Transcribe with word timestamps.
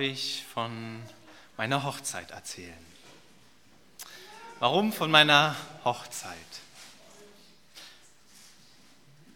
Euch 0.00 0.44
von 0.54 1.02
meiner 1.58 1.82
Hochzeit 1.84 2.30
erzählen. 2.30 2.86
Warum 4.58 4.94
von 4.94 5.10
meiner 5.10 5.54
Hochzeit? 5.84 6.36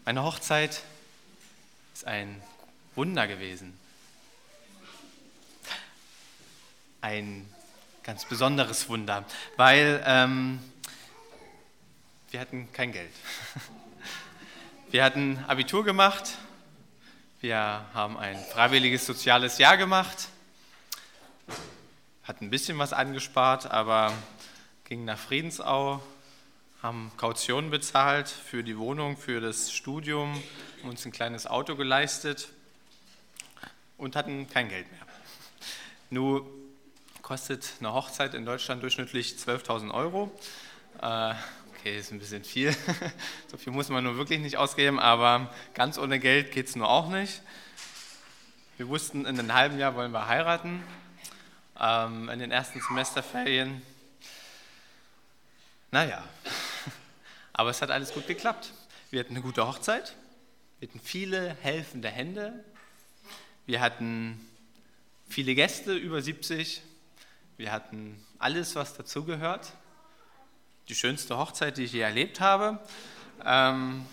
Meine 0.05 0.23
Hochzeit 0.23 0.81
ist 1.93 2.07
ein 2.07 2.41
Wunder 2.95 3.27
gewesen. 3.27 3.77
Ein 7.01 7.47
ganz 8.01 8.25
besonderes 8.25 8.89
Wunder, 8.89 9.23
weil 9.57 10.01
ähm, 10.03 10.59
wir 12.31 12.39
hatten 12.39 12.71
kein 12.73 12.91
Geld. 12.91 13.13
Wir 14.91 15.03
hatten 15.03 15.43
Abitur 15.47 15.83
gemacht 15.83 16.35
wir 17.45 17.85
haben 17.93 18.17
ein 18.17 18.37
freiwilliges 18.37 19.05
soziales 19.05 19.59
Jahr 19.59 19.77
gemacht, 19.77 20.29
hatten 22.25 22.45
ein 22.45 22.49
bisschen 22.49 22.77
was 22.79 22.91
angespart, 22.91 23.69
aber 23.69 24.11
gingen 24.85 25.05
nach 25.05 25.19
Friedensau, 25.19 26.01
haben 26.81 27.11
Kautionen 27.17 27.69
bezahlt 27.69 28.27
für 28.27 28.63
die 28.63 28.77
Wohnung, 28.77 29.15
für 29.15 29.41
das 29.41 29.71
Studium, 29.71 30.41
uns 30.83 31.05
ein 31.05 31.11
kleines 31.11 31.45
Auto 31.45 31.75
geleistet 31.75 32.49
und 33.97 34.15
hatten 34.15 34.49
kein 34.49 34.69
Geld 34.69 34.91
mehr. 34.91 35.01
Nun 36.09 36.45
kostet 37.21 37.73
eine 37.79 37.93
Hochzeit 37.93 38.33
in 38.33 38.45
Deutschland 38.45 38.81
durchschnittlich 38.81 39.35
12.000 39.35 39.91
Euro. 39.93 40.31
Äh, 41.01 41.33
okay, 41.73 41.97
ist 41.97 42.11
ein 42.11 42.19
bisschen 42.19 42.43
viel. 42.43 42.75
so 43.51 43.57
viel 43.57 43.71
muss 43.71 43.89
man 43.89 44.03
nur 44.03 44.17
wirklich 44.17 44.39
nicht 44.39 44.57
ausgeben, 44.57 44.99
aber 44.99 45.53
ganz 45.75 45.99
ohne 45.99 46.19
Geld 46.19 46.51
geht 46.51 46.67
es 46.67 46.75
nur 46.75 46.89
auch 46.89 47.09
nicht. 47.09 47.41
Wir 48.77 48.87
wussten, 48.87 49.25
in 49.25 49.39
einem 49.39 49.53
halben 49.53 49.77
Jahr 49.77 49.95
wollen 49.95 50.11
wir 50.11 50.27
heiraten. 50.27 50.83
Ähm, 51.79 52.29
in 52.29 52.39
den 52.39 52.51
ersten 52.51 52.81
Semesterferien. 52.81 53.81
Naja, 55.91 56.23
aber 57.53 57.69
es 57.69 57.81
hat 57.81 57.91
alles 57.91 58.13
gut 58.13 58.27
geklappt. 58.27 58.71
Wir 59.11 59.19
hatten 59.19 59.33
eine 59.33 59.41
gute 59.41 59.67
Hochzeit. 59.67 60.15
Wir 60.79 60.89
hatten 60.89 60.99
viele 60.99 61.55
helfende 61.61 62.09
Hände. 62.09 62.63
Wir 63.65 63.81
hatten 63.81 64.39
viele 65.27 65.55
Gäste, 65.55 65.93
über 65.93 66.21
70. 66.21 66.81
Wir 67.57 67.71
hatten 67.71 68.25
alles, 68.39 68.75
was 68.75 68.95
dazugehört 68.95 69.71
die 70.87 70.95
schönste 70.95 71.37
Hochzeit, 71.37 71.77
die 71.77 71.83
ich 71.83 71.93
je 71.93 72.01
erlebt 72.01 72.39
habe. 72.39 72.79
Ähm, 73.43 74.05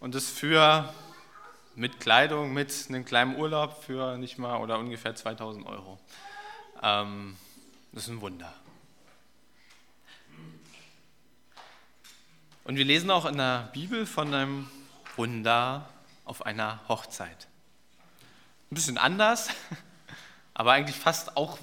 und 0.00 0.14
das 0.14 0.28
für 0.28 0.92
mit 1.76 2.00
Kleidung, 2.00 2.52
mit 2.52 2.72
einem 2.88 3.04
kleinen 3.04 3.36
Urlaub 3.36 3.82
für 3.82 4.16
nicht 4.16 4.38
mal 4.38 4.58
oder 4.58 4.78
ungefähr 4.78 5.14
2000 5.14 5.66
Euro. 5.66 5.98
Ähm, 6.82 7.36
das 7.92 8.04
ist 8.04 8.10
ein 8.10 8.20
Wunder. 8.20 8.52
Und 12.64 12.76
wir 12.76 12.84
lesen 12.84 13.10
auch 13.10 13.26
in 13.26 13.36
der 13.36 13.68
Bibel 13.72 14.06
von 14.06 14.32
einem 14.32 14.70
Wunder 15.16 15.88
auf 16.24 16.46
einer 16.46 16.80
Hochzeit. 16.88 17.46
Ein 18.70 18.74
bisschen 18.74 18.98
anders, 18.98 19.50
aber 20.54 20.72
eigentlich 20.72 20.96
fast 20.96 21.36
auch 21.36 21.58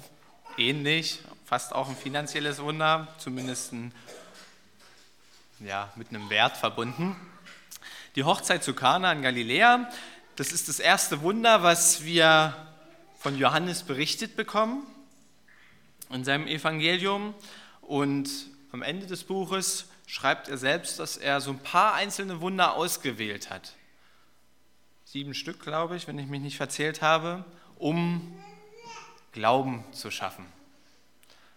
ähnlich, 0.56 1.20
fast 1.44 1.74
auch 1.74 1.88
ein 1.88 1.96
finanzielles 1.96 2.62
Wunder, 2.62 3.08
zumindest 3.18 3.72
ein, 3.72 3.92
ja, 5.58 5.92
mit 5.96 6.10
einem 6.10 6.30
Wert 6.30 6.56
verbunden. 6.56 7.16
Die 8.14 8.24
Hochzeit 8.24 8.62
zu 8.62 8.74
Kana 8.74 9.10
in 9.10 9.22
Galiläa, 9.22 9.88
das 10.36 10.52
ist 10.52 10.68
das 10.68 10.80
erste 10.80 11.22
Wunder, 11.22 11.62
was 11.62 12.04
wir 12.04 12.54
von 13.18 13.38
Johannes 13.38 13.84
berichtet 13.84 14.36
bekommen 14.36 14.86
in 16.10 16.22
seinem 16.22 16.46
Evangelium. 16.46 17.34
Und 17.80 18.28
am 18.70 18.82
Ende 18.82 19.06
des 19.06 19.24
Buches 19.24 19.86
schreibt 20.06 20.48
er 20.48 20.58
selbst, 20.58 20.98
dass 20.98 21.16
er 21.16 21.40
so 21.40 21.52
ein 21.52 21.58
paar 21.58 21.94
einzelne 21.94 22.42
Wunder 22.42 22.74
ausgewählt 22.74 23.48
hat. 23.48 23.72
Sieben 25.06 25.32
Stück, 25.32 25.60
glaube 25.60 25.96
ich, 25.96 26.06
wenn 26.06 26.18
ich 26.18 26.26
mich 26.26 26.42
nicht 26.42 26.58
verzählt 26.58 27.00
habe, 27.00 27.46
um 27.76 28.38
Glauben 29.32 29.84
zu 29.92 30.10
schaffen. 30.10 30.44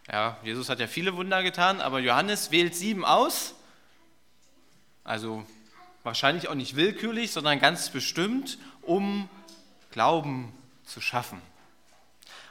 Ja, 0.10 0.38
Jesus 0.42 0.70
hat 0.70 0.80
ja 0.80 0.88
viele 0.88 1.18
Wunder 1.18 1.44
getan, 1.44 1.82
aber 1.82 2.00
Johannes 2.00 2.52
wählt 2.52 2.76
sieben 2.76 3.04
aus. 3.04 3.56
Also 5.04 5.46
wahrscheinlich 6.06 6.48
auch 6.48 6.56
nicht 6.56 6.76
willkürlich, 6.76 7.32
sondern 7.32 7.60
ganz 7.60 7.90
bestimmt, 7.90 8.58
um 8.82 9.28
Glauben 9.92 10.54
zu 10.86 11.02
schaffen. 11.02 11.42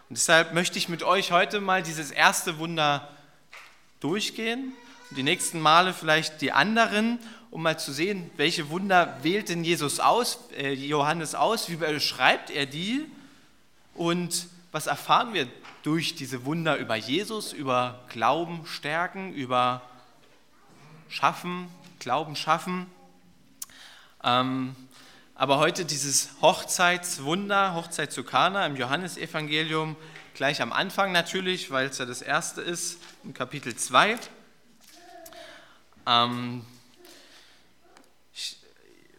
Und 0.09 0.19
deshalb 0.19 0.53
möchte 0.53 0.79
ich 0.79 0.89
mit 0.89 1.03
euch 1.03 1.33
heute 1.33 1.61
mal 1.61 1.83
dieses 1.83 2.11
erste 2.11 2.59
Wunder 2.59 3.09
durchgehen 4.01 4.73
und 5.09 5.17
die 5.17 5.23
nächsten 5.23 5.61
Male 5.61 5.95
vielleicht 5.95 6.41
die 6.41 6.53
anderen, 6.53 7.19
um 7.51 7.63
mal 7.63 7.79
zu 7.79 7.93
sehen, 7.93 8.31
welche 8.37 8.69
Wunder 8.69 9.17
wählt 9.23 9.49
denn 9.49 9.63
Jesus 9.63 10.01
aus, 10.01 10.39
äh, 10.57 10.73
Johannes 10.73 11.35
aus, 11.35 11.69
wie 11.71 11.77
beschreibt 11.77 12.51
er 12.51 12.67
die 12.67 13.07
und 13.95 14.49
was 14.73 14.89
erfahren 14.89 15.33
wir 15.33 15.47
durch 15.85 16.17
diese 16.17 16.45
Wunder 16.45 16.77
über 16.79 16.97
Jesus, 16.97 17.53
über 17.53 18.01
Glauben 18.09 18.67
stärken, 18.67 19.33
über 19.33 19.83
Schaffen, 21.09 21.69
Glauben 22.01 22.35
schaffen. 22.35 22.87
Ähm, 24.25 24.75
aber 25.35 25.59
heute 25.59 25.85
dieses 25.85 26.31
Hochzeitswunder, 26.41 27.75
Hochzeit 27.75 28.11
zu 28.11 28.25
Kana 28.25 28.65
im 28.65 28.77
Johannesevangelium, 28.77 29.97
gleich 30.33 30.63
am 30.63 30.73
Anfang 30.73 31.13
natürlich, 31.13 31.71
weil 31.71 31.89
es 31.89 31.99
ja 31.99 32.07
das 32.07 32.23
erste 32.23 32.63
ist, 32.63 32.99
im 33.23 33.35
Kapitel 33.35 33.77
2. 33.77 34.19
Ähm, 36.07 36.65
ich 38.33 38.57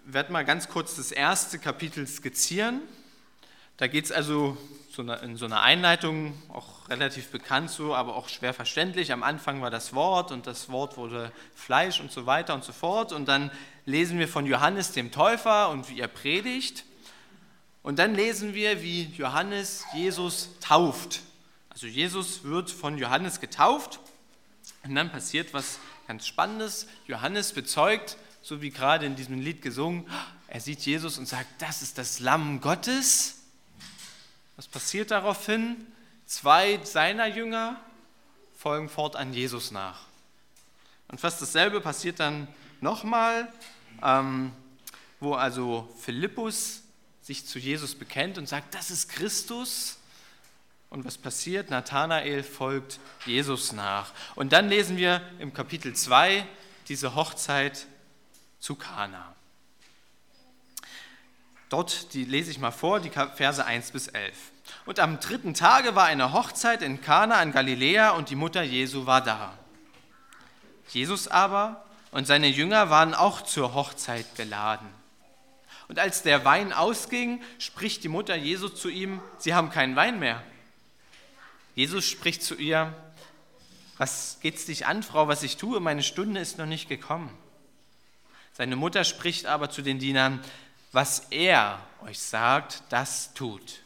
werde 0.05 0.31
mal 0.31 0.43
ganz 0.43 0.69
kurz 0.69 0.95
das 0.95 1.11
erste 1.11 1.59
Kapitel 1.59 2.07
skizzieren. 2.07 2.81
Da 3.77 3.87
geht 3.87 4.05
es 4.05 4.11
also 4.13 4.57
in 5.21 5.35
so 5.35 5.45
einer 5.45 5.61
Einleitung, 5.61 6.33
auch 6.47 6.87
relativ 6.87 7.27
bekannt 7.27 7.69
so, 7.69 7.93
aber 7.93 8.15
auch 8.15 8.29
schwer 8.29 8.53
verständlich. 8.53 9.11
Am 9.11 9.23
Anfang 9.23 9.61
war 9.61 9.69
das 9.69 9.93
Wort 9.93 10.31
und 10.31 10.47
das 10.47 10.69
Wort 10.69 10.95
wurde 10.95 11.33
Fleisch 11.53 11.99
und 11.99 12.09
so 12.09 12.25
weiter 12.25 12.53
und 12.53 12.63
so 12.63 12.71
fort. 12.71 13.11
Und 13.11 13.27
dann 13.27 13.51
lesen 13.85 14.17
wir 14.17 14.29
von 14.29 14.45
Johannes 14.45 14.93
dem 14.93 15.11
Täufer 15.11 15.69
und 15.69 15.89
wie 15.89 15.99
er 15.99 16.07
predigt. 16.07 16.85
Und 17.83 17.99
dann 17.99 18.15
lesen 18.15 18.53
wir, 18.53 18.81
wie 18.81 19.03
Johannes 19.17 19.83
Jesus 19.93 20.51
tauft. 20.61 21.21
Also 21.69 21.87
Jesus 21.87 22.45
wird 22.45 22.71
von 22.71 22.97
Johannes 22.97 23.41
getauft. 23.41 23.99
Und 24.85 24.95
dann 24.95 25.11
passiert 25.11 25.53
was 25.53 25.79
ganz 26.07 26.25
Spannendes. 26.25 26.87
Johannes 27.07 27.51
bezeugt, 27.51 28.16
so 28.41 28.61
wie 28.61 28.69
gerade 28.69 29.05
in 29.05 29.17
diesem 29.17 29.41
Lied 29.41 29.61
gesungen, 29.61 30.07
er 30.47 30.61
sieht 30.61 30.79
Jesus 30.85 31.17
und 31.17 31.28
sagt, 31.28 31.47
das 31.61 31.81
ist 31.81 31.97
das 31.97 32.21
Lamm 32.21 32.61
Gottes 32.61 33.34
was 34.55 34.67
passiert 34.67 35.11
daraufhin? 35.11 35.85
Zwei 36.25 36.79
seiner 36.84 37.28
Jünger 37.28 37.79
folgen 38.57 38.90
fortan 38.90 39.34
Jesus 39.34 39.72
nach. 39.72 40.02
Und 41.07 41.19
fast 41.19 41.41
dasselbe 41.41 41.81
passiert 41.81 42.19
dann 42.19 42.47
nochmal, 42.81 43.52
ähm, 44.02 44.52
wo 45.19 45.34
also 45.34 45.93
Philippus 45.99 46.81
sich 47.22 47.46
zu 47.46 47.59
Jesus 47.59 47.96
bekennt 47.96 48.37
und 48.37 48.47
sagt, 48.47 48.73
das 48.75 48.91
ist 48.91 49.09
Christus. 49.09 49.97
Und 50.90 51.05
was 51.05 51.17
passiert? 51.17 51.69
Nathanael 51.69 52.43
folgt 52.43 52.99
Jesus 53.25 53.72
nach. 53.72 54.11
Und 54.35 54.53
dann 54.53 54.69
lesen 54.69 54.97
wir 54.97 55.22
im 55.40 55.53
Kapitel 55.53 55.93
2 55.93 56.46
diese 56.87 57.16
Hochzeit 57.16 57.87
zu 58.59 58.75
Kana. 58.75 59.35
Dort, 61.70 62.14
die 62.14 62.26
lese 62.26 62.52
ich 62.52 62.59
mal 62.59 62.72
vor, 62.72 63.00
die 63.00 63.09
Verse 63.09 63.66
1 63.66 63.91
bis 63.91 64.08
11. 64.08 64.35
Und 64.85 65.00
am 65.00 65.20
dritten 65.20 65.53
Tage 65.53 65.96
war 65.96 66.06
eine 66.06 66.34
Hochzeit 66.34 66.82
in 66.82 67.02
Kana 67.02 67.41
in 67.41 67.52
Galiläa 67.52 68.12
und 68.12 68.29
die 68.29 68.35
Mutter 68.35 68.62
Jesu 68.62 69.06
war 69.06 69.22
da. 69.22 69.58
Jesus 70.90 71.28
aber 71.28 71.85
und 72.12 72.28
seine 72.28 72.47
Jünger 72.47 72.90
waren 72.90 73.14
auch 73.14 73.41
zur 73.41 73.73
Hochzeit 73.73 74.35
geladen. 74.35 74.88
Und 75.88 76.00
als 76.00 76.23
der 76.23 76.46
Wein 76.46 76.73
ausging, 76.73 77.44
spricht 77.59 78.03
die 78.03 78.09
Mutter 78.09 78.35
Jesu 78.35 78.70
zu 78.70 78.90
ihm, 78.90 79.22
sie 79.38 79.53
haben 79.53 79.70
keinen 79.70 79.96
Wein 79.96 80.20
mehr. 80.20 80.41
Jesus 81.76 82.06
spricht 82.06 82.41
zu 82.41 82.56
ihr, 82.56 82.94
was 83.97 84.40
geht's 84.41 84.66
dich 84.66 84.85
an, 84.85 85.03
Frau, 85.03 85.28
was 85.28 85.44
ich 85.44 85.58
tue? 85.58 85.79
Meine 85.79 86.03
Stunde 86.03 86.40
ist 86.40 86.58
noch 86.58 86.66
nicht 86.66 86.90
gekommen. 86.90 87.29
Seine 88.53 88.76
Mutter 88.76 89.03
spricht 89.03 89.46
aber 89.46 89.70
zu 89.70 89.82
den 89.82 90.00
Dienern, 90.00 90.41
was 90.95 91.27
er 91.29 91.79
euch 92.05 92.19
sagt, 92.19 92.81
das 92.89 93.33
tut. 93.33 93.81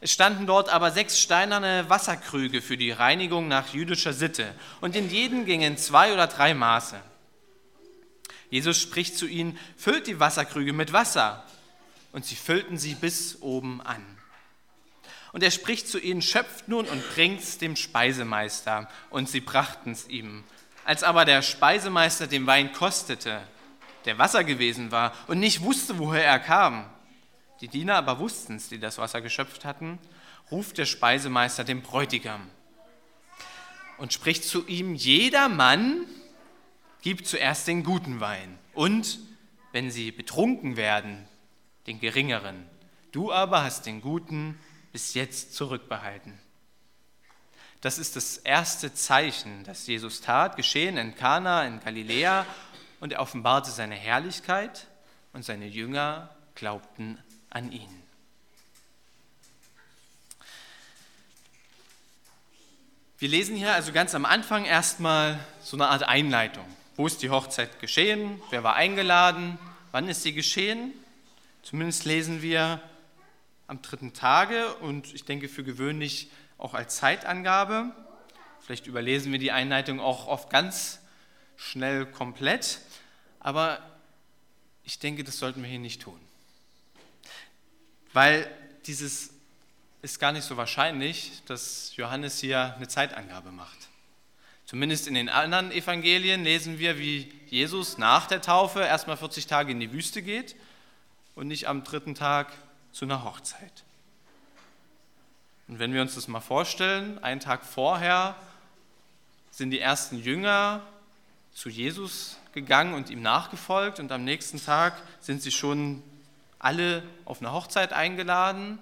Es 0.00 0.12
standen 0.12 0.46
dort 0.46 0.68
aber 0.68 0.90
sechs 0.90 1.20
steinerne 1.20 1.88
Wasserkrüge 1.88 2.62
für 2.62 2.76
die 2.76 2.90
Reinigung 2.90 3.48
nach 3.48 3.72
jüdischer 3.72 4.12
Sitte, 4.12 4.54
und 4.80 4.96
in 4.96 5.10
jeden 5.10 5.44
gingen 5.44 5.76
zwei 5.76 6.12
oder 6.12 6.26
drei 6.26 6.54
Maße. 6.54 7.00
Jesus 8.50 8.80
spricht 8.80 9.18
zu 9.18 9.26
ihnen, 9.26 9.58
füllt 9.76 10.06
die 10.06 10.20
Wasserkrüge 10.20 10.72
mit 10.72 10.92
Wasser. 10.92 11.44
Und 12.12 12.24
sie 12.24 12.36
füllten 12.36 12.78
sie 12.78 12.94
bis 12.94 13.42
oben 13.42 13.80
an. 13.80 14.04
Und 15.32 15.42
er 15.42 15.50
spricht 15.50 15.88
zu 15.88 15.98
ihnen, 15.98 16.22
schöpft 16.22 16.68
nun 16.68 16.86
und 16.86 17.02
bringt's 17.14 17.58
dem 17.58 17.74
Speisemeister. 17.74 18.88
Und 19.10 19.28
sie 19.28 19.40
brachten's 19.40 20.06
ihm. 20.06 20.44
Als 20.84 21.02
aber 21.02 21.24
der 21.24 21.42
Speisemeister 21.42 22.28
den 22.28 22.46
Wein 22.46 22.72
kostete, 22.72 23.42
der 24.04 24.18
Wasser 24.18 24.44
gewesen 24.44 24.90
war, 24.90 25.12
und 25.26 25.40
nicht 25.40 25.62
wusste, 25.62 25.98
woher 25.98 26.24
er 26.24 26.38
kam, 26.38 26.86
die 27.60 27.68
Diener 27.68 27.96
aber 27.96 28.18
wussten 28.18 28.56
es, 28.56 28.68
die 28.68 28.78
das 28.78 28.98
Wasser 28.98 29.20
geschöpft 29.20 29.64
hatten, 29.64 29.98
ruft 30.50 30.78
der 30.78 30.86
Speisemeister 30.86 31.64
den 31.64 31.82
Bräutigam 31.82 32.42
und 33.98 34.12
spricht 34.12 34.44
zu 34.44 34.66
ihm, 34.66 34.94
jeder 34.94 35.48
Mann 35.48 36.06
gibt 37.02 37.26
zuerst 37.26 37.66
den 37.68 37.84
guten 37.84 38.20
Wein 38.20 38.58
und, 38.74 39.18
wenn 39.72 39.90
sie 39.90 40.10
betrunken 40.10 40.76
werden, 40.76 41.26
den 41.86 42.00
geringeren. 42.00 42.66
Du 43.12 43.32
aber 43.32 43.62
hast 43.62 43.86
den 43.86 44.00
guten 44.00 44.58
bis 44.92 45.14
jetzt 45.14 45.54
zurückbehalten. 45.54 46.38
Das 47.80 47.98
ist 47.98 48.16
das 48.16 48.38
erste 48.38 48.94
Zeichen, 48.94 49.64
das 49.64 49.86
Jesus 49.86 50.20
tat, 50.20 50.56
geschehen 50.56 50.96
in 50.96 51.14
Kana 51.14 51.66
in 51.66 51.80
Galiläa 51.80 52.46
und 53.04 53.12
er 53.12 53.20
offenbarte 53.20 53.70
seine 53.70 53.96
Herrlichkeit 53.96 54.86
und 55.34 55.44
seine 55.44 55.66
Jünger 55.66 56.34
glaubten 56.54 57.18
an 57.50 57.70
ihn. 57.70 58.02
Wir 63.18 63.28
lesen 63.28 63.56
hier 63.56 63.74
also 63.74 63.92
ganz 63.92 64.14
am 64.14 64.24
Anfang 64.24 64.64
erstmal 64.64 65.38
so 65.62 65.76
eine 65.76 65.88
Art 65.88 66.04
Einleitung. 66.04 66.64
Wo 66.96 67.06
ist 67.06 67.20
die 67.20 67.28
Hochzeit 67.28 67.78
geschehen? 67.78 68.40
Wer 68.48 68.64
war 68.64 68.74
eingeladen? 68.74 69.58
Wann 69.92 70.08
ist 70.08 70.22
sie 70.22 70.32
geschehen? 70.32 70.94
Zumindest 71.62 72.06
lesen 72.06 72.40
wir 72.40 72.80
am 73.66 73.82
dritten 73.82 74.14
Tage 74.14 74.76
und 74.76 75.12
ich 75.12 75.26
denke 75.26 75.50
für 75.50 75.62
gewöhnlich 75.62 76.30
auch 76.56 76.72
als 76.72 76.96
Zeitangabe. 76.96 77.92
Vielleicht 78.60 78.86
überlesen 78.86 79.30
wir 79.30 79.38
die 79.38 79.52
Einleitung 79.52 80.00
auch 80.00 80.26
oft 80.26 80.48
ganz 80.48 81.00
schnell 81.56 82.06
komplett, 82.06 82.80
aber 83.40 83.78
ich 84.84 84.98
denke, 84.98 85.24
das 85.24 85.38
sollten 85.38 85.62
wir 85.62 85.68
hier 85.68 85.78
nicht 85.78 86.02
tun. 86.02 86.18
Weil 88.12 88.50
dieses 88.86 89.30
ist 90.02 90.20
gar 90.20 90.32
nicht 90.32 90.44
so 90.44 90.56
wahrscheinlich, 90.56 91.42
dass 91.46 91.96
Johannes 91.96 92.38
hier 92.38 92.74
eine 92.76 92.88
Zeitangabe 92.88 93.50
macht. 93.50 93.88
Zumindest 94.66 95.06
in 95.06 95.14
den 95.14 95.28
anderen 95.28 95.72
Evangelien 95.72 96.44
lesen 96.44 96.78
wir, 96.78 96.98
wie 96.98 97.32
Jesus 97.48 97.98
nach 97.98 98.26
der 98.26 98.40
Taufe 98.40 98.80
erstmal 98.80 99.16
40 99.16 99.46
Tage 99.46 99.72
in 99.72 99.80
die 99.80 99.92
Wüste 99.92 100.22
geht 100.22 100.56
und 101.34 101.48
nicht 101.48 101.68
am 101.68 101.84
dritten 101.84 102.14
Tag 102.14 102.52
zu 102.92 103.04
einer 103.04 103.24
Hochzeit. 103.24 103.84
Und 105.68 105.78
wenn 105.78 105.92
wir 105.92 106.02
uns 106.02 106.14
das 106.14 106.28
mal 106.28 106.40
vorstellen, 106.40 107.22
einen 107.22 107.40
Tag 107.40 107.64
vorher 107.64 108.36
sind 109.50 109.70
die 109.70 109.80
ersten 109.80 110.18
Jünger 110.18 110.82
zu 111.54 111.68
Jesus 111.68 112.36
gegangen 112.52 112.94
und 112.94 113.08
ihm 113.10 113.22
nachgefolgt 113.22 114.00
und 114.00 114.12
am 114.12 114.24
nächsten 114.24 114.62
Tag 114.62 115.00
sind 115.20 115.40
sie 115.40 115.52
schon 115.52 116.02
alle 116.58 117.02
auf 117.24 117.40
eine 117.40 117.52
Hochzeit 117.52 117.92
eingeladen. 117.92 118.78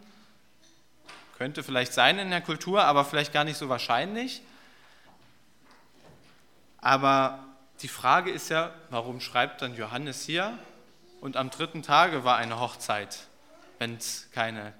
Könnte 1.36 1.62
vielleicht 1.62 1.92
sein 1.92 2.18
in 2.18 2.30
der 2.30 2.40
Kultur, 2.40 2.84
aber 2.84 3.04
vielleicht 3.04 3.32
gar 3.32 3.44
nicht 3.44 3.58
so 3.58 3.68
wahrscheinlich. 3.68 4.42
Aber 6.78 7.44
die 7.82 7.88
Frage 7.88 8.30
ist 8.30 8.48
ja, 8.48 8.72
warum 8.90 9.20
schreibt 9.20 9.62
dann 9.62 9.74
Johannes 9.74 10.24
hier? 10.24 10.56
Und 11.20 11.36
am 11.36 11.50
dritten 11.50 11.82
Tage 11.82 12.24
war 12.24 12.36
eine 12.36 12.58
Hochzeit, 12.58 13.26
wenn 13.78 13.96
es 13.96 14.28
keine 14.32 14.72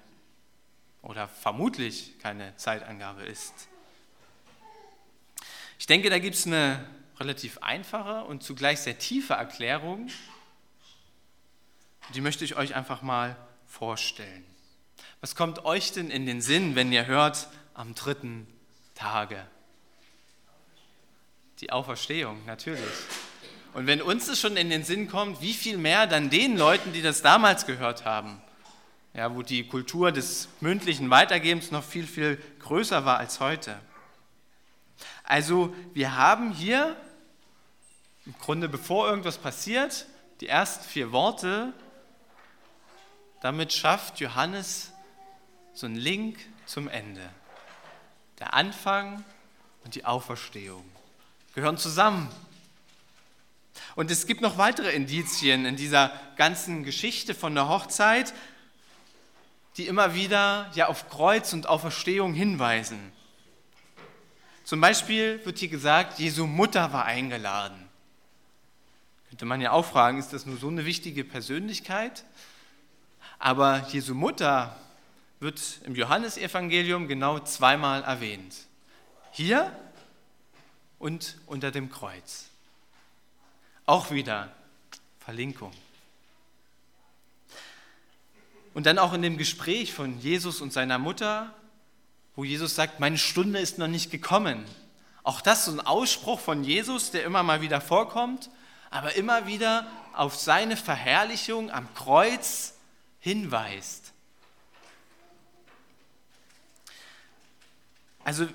oder 1.01 1.27
vermutlich 1.27 2.17
keine 2.19 2.55
Zeitangabe 2.57 3.23
ist. 3.23 3.53
Ich 5.77 5.85
denke, 5.85 6.09
da 6.09 6.19
gibt 6.19 6.35
es 6.35 6.47
eine 6.47 6.83
relativ 7.19 7.59
einfache 7.59 8.23
und 8.23 8.43
zugleich 8.43 8.79
sehr 8.79 8.97
tiefe 8.97 9.33
Erklärung. 9.33 10.09
Die 12.13 12.21
möchte 12.21 12.43
ich 12.45 12.55
euch 12.55 12.75
einfach 12.75 13.01
mal 13.01 13.35
vorstellen. 13.67 14.43
Was 15.21 15.35
kommt 15.35 15.65
euch 15.65 15.91
denn 15.91 16.09
in 16.09 16.25
den 16.25 16.41
Sinn, 16.41 16.75
wenn 16.75 16.91
ihr 16.91 17.05
hört 17.05 17.47
am 17.73 17.95
dritten 17.95 18.47
Tage? 18.93 19.45
Die 21.61 21.71
Auferstehung, 21.71 22.43
natürlich. 22.45 22.83
Und 23.73 23.87
wenn 23.87 24.01
uns 24.01 24.27
das 24.27 24.39
schon 24.39 24.57
in 24.57 24.69
den 24.69 24.83
Sinn 24.83 25.07
kommt, 25.07 25.41
wie 25.41 25.53
viel 25.53 25.77
mehr 25.77 26.07
dann 26.07 26.29
den 26.29 26.57
Leuten, 26.57 26.93
die 26.93 27.01
das 27.01 27.21
damals 27.21 27.65
gehört 27.65 28.05
haben, 28.05 28.41
ja, 29.13 29.33
wo 29.35 29.43
die 29.43 29.67
Kultur 29.67 30.11
des 30.11 30.49
mündlichen 30.59 31.09
Weitergebens 31.09 31.71
noch 31.71 31.83
viel, 31.83 32.05
viel 32.05 32.41
größer 32.59 33.05
war 33.05 33.17
als 33.17 33.39
heute. 33.39 33.79
Also 35.23 35.73
wir 35.93 36.15
haben 36.15 36.51
hier 36.51 36.95
im 38.25 38.35
Grunde, 38.39 38.69
bevor 38.69 39.07
irgendwas 39.09 39.37
passiert, 39.37 40.05
die 40.41 40.47
ersten 40.47 40.83
vier 40.85 41.11
Worte, 41.11 41.73
damit 43.41 43.73
schafft 43.73 44.19
Johannes 44.19 44.91
so 45.73 45.85
einen 45.85 45.95
Link 45.95 46.37
zum 46.65 46.87
Ende. 46.87 47.29
Der 48.39 48.53
Anfang 48.53 49.23
und 49.83 49.95
die 49.95 50.05
Auferstehung 50.05 50.83
gehören 51.53 51.77
zusammen. 51.77 52.29
Und 53.95 54.11
es 54.11 54.27
gibt 54.27 54.41
noch 54.41 54.57
weitere 54.57 54.91
Indizien 54.91 55.65
in 55.65 55.75
dieser 55.75 56.11
ganzen 56.35 56.83
Geschichte 56.83 57.33
von 57.33 57.53
der 57.55 57.67
Hochzeit, 57.67 58.33
die 59.77 59.87
immer 59.87 60.13
wieder 60.13 60.71
ja 60.75 60.87
auf 60.87 61.09
Kreuz 61.09 61.53
und 61.53 61.67
Auferstehung 61.67 62.33
hinweisen. 62.33 63.11
Zum 64.63 64.79
Beispiel 64.79 65.45
wird 65.45 65.59
hier 65.59 65.67
gesagt, 65.67 66.19
Jesu 66.19 66.45
Mutter 66.45 66.93
war 66.93 67.05
eingeladen. 67.05 67.89
Könnte 69.29 69.45
man 69.45 69.61
ja 69.61 69.71
auch 69.71 69.85
fragen, 69.85 70.19
ist 70.19 70.31
das 70.31 70.45
nur 70.45 70.57
so 70.57 70.69
eine 70.69 70.85
wichtige 70.85 71.23
Persönlichkeit? 71.23 72.23
Aber 73.39 73.85
Jesu 73.89 74.13
Mutter 74.13 74.79
wird 75.39 75.81
im 75.83 75.95
Johannesevangelium 75.95 77.07
genau 77.07 77.39
zweimal 77.39 78.03
erwähnt. 78.03 78.55
Hier 79.31 79.75
und 80.99 81.37
unter 81.47 81.71
dem 81.71 81.91
Kreuz. 81.91 82.45
Auch 83.85 84.11
wieder 84.11 84.55
Verlinkung. 85.19 85.73
Und 88.73 88.85
dann 88.85 88.97
auch 88.97 89.13
in 89.13 89.21
dem 89.21 89.37
Gespräch 89.37 89.93
von 89.93 90.19
Jesus 90.19 90.61
und 90.61 90.71
seiner 90.71 90.97
Mutter, 90.97 91.53
wo 92.35 92.43
Jesus 92.43 92.75
sagt, 92.75 92.99
meine 92.99 93.17
Stunde 93.17 93.59
ist 93.59 93.77
noch 93.77 93.87
nicht 93.87 94.11
gekommen. 94.11 94.65
Auch 95.23 95.41
das 95.41 95.59
ist 95.59 95.65
so 95.65 95.71
ein 95.71 95.79
Ausspruch 95.79 96.39
von 96.39 96.63
Jesus, 96.63 97.11
der 97.11 97.23
immer 97.23 97.43
mal 97.43 97.61
wieder 97.61 97.79
vorkommt, 97.79 98.49
aber 98.89 99.15
immer 99.15 99.47
wieder 99.47 99.87
auf 100.13 100.35
seine 100.35 100.77
Verherrlichung 100.77 101.71
am 101.71 101.91
Kreuz 101.93 102.73
hinweist. 103.19 104.11
Also 108.23 108.47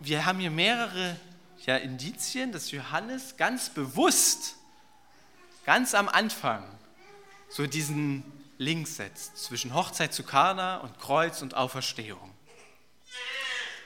wir 0.00 0.26
haben 0.26 0.40
hier 0.40 0.50
mehrere 0.50 1.16
ja, 1.66 1.76
Indizien, 1.76 2.52
dass 2.52 2.70
Johannes 2.70 3.36
ganz 3.36 3.70
bewusst, 3.70 4.56
ganz 5.64 5.94
am 5.94 6.08
Anfang, 6.08 6.64
so 7.48 7.66
diesen 7.66 8.22
Link 8.58 8.88
setzt 8.88 9.38
zwischen 9.38 9.74
Hochzeit 9.74 10.12
zu 10.12 10.22
Kana 10.22 10.78
und 10.78 10.98
Kreuz 10.98 11.42
und 11.42 11.54
Auferstehung. 11.54 12.37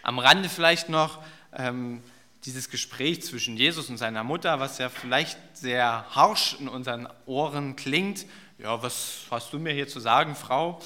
Am 0.02 0.18
Rande 0.18 0.48
vielleicht 0.48 0.88
noch 0.88 1.22
ähm, 1.56 2.02
dieses 2.44 2.70
Gespräch 2.70 3.22
zwischen 3.22 3.56
Jesus 3.56 3.88
und 3.88 3.98
seiner 3.98 4.24
Mutter, 4.24 4.58
was 4.58 4.78
ja 4.78 4.88
vielleicht 4.88 5.38
sehr 5.56 6.04
harsch 6.10 6.56
in 6.58 6.68
unseren 6.68 7.08
Ohren 7.26 7.76
klingt. 7.76 8.26
Ja, 8.58 8.82
was 8.82 9.26
hast 9.30 9.52
du 9.52 9.60
mir 9.60 9.72
hier 9.72 9.86
zu 9.86 10.00
sagen, 10.00 10.34
Frau? 10.34 10.80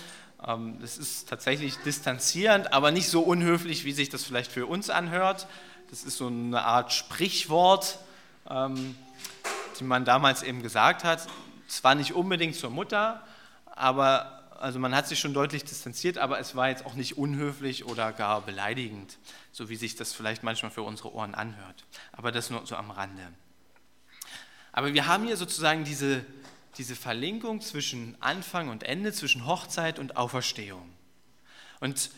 Ähm, 0.46 0.78
das 0.82 0.98
ist 0.98 1.30
tatsächlich 1.30 1.76
distanzierend, 1.78 2.74
aber 2.74 2.90
nicht 2.90 3.08
so 3.08 3.22
unhöflich, 3.22 3.86
wie 3.86 3.92
sich 3.92 4.10
das 4.10 4.22
vielleicht 4.22 4.52
für 4.52 4.66
uns 4.66 4.90
anhört. 4.90 5.46
Das 5.88 6.04
ist 6.04 6.18
so 6.18 6.26
eine 6.26 6.62
Art 6.62 6.92
Sprichwort, 6.92 7.98
ähm, 8.50 8.96
die 9.80 9.84
man 9.84 10.04
damals 10.04 10.42
eben 10.42 10.62
gesagt 10.62 11.04
hat. 11.04 11.26
zwar 11.68 11.94
nicht 11.94 12.12
unbedingt 12.12 12.54
zur 12.54 12.70
Mutter, 12.70 13.22
aber 13.74 14.35
also 14.58 14.78
man 14.78 14.94
hat 14.94 15.08
sich 15.08 15.18
schon 15.18 15.34
deutlich 15.34 15.64
distanziert, 15.64 16.18
aber 16.18 16.38
es 16.38 16.54
war 16.54 16.68
jetzt 16.68 16.86
auch 16.86 16.94
nicht 16.94 17.16
unhöflich 17.16 17.84
oder 17.84 18.12
gar 18.12 18.42
beleidigend, 18.42 19.18
so 19.52 19.68
wie 19.68 19.76
sich 19.76 19.96
das 19.96 20.12
vielleicht 20.12 20.42
manchmal 20.42 20.70
für 20.70 20.82
unsere 20.82 21.12
Ohren 21.12 21.34
anhört. 21.34 21.84
Aber 22.12 22.32
das 22.32 22.50
nur 22.50 22.66
so 22.66 22.76
am 22.76 22.90
Rande. 22.90 23.32
Aber 24.72 24.92
wir 24.92 25.06
haben 25.06 25.24
hier 25.24 25.36
sozusagen 25.36 25.84
diese, 25.84 26.24
diese 26.76 26.96
Verlinkung 26.96 27.60
zwischen 27.60 28.16
Anfang 28.20 28.68
und 28.68 28.82
Ende, 28.82 29.12
zwischen 29.12 29.46
Hochzeit 29.46 29.98
und 29.98 30.16
Auferstehung. 30.16 30.90
Und 31.80 32.10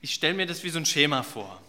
ich 0.00 0.14
stelle 0.14 0.34
mir 0.34 0.46
das 0.46 0.62
wie 0.62 0.70
so 0.70 0.78
ein 0.78 0.86
Schema 0.86 1.22
vor. 1.22 1.60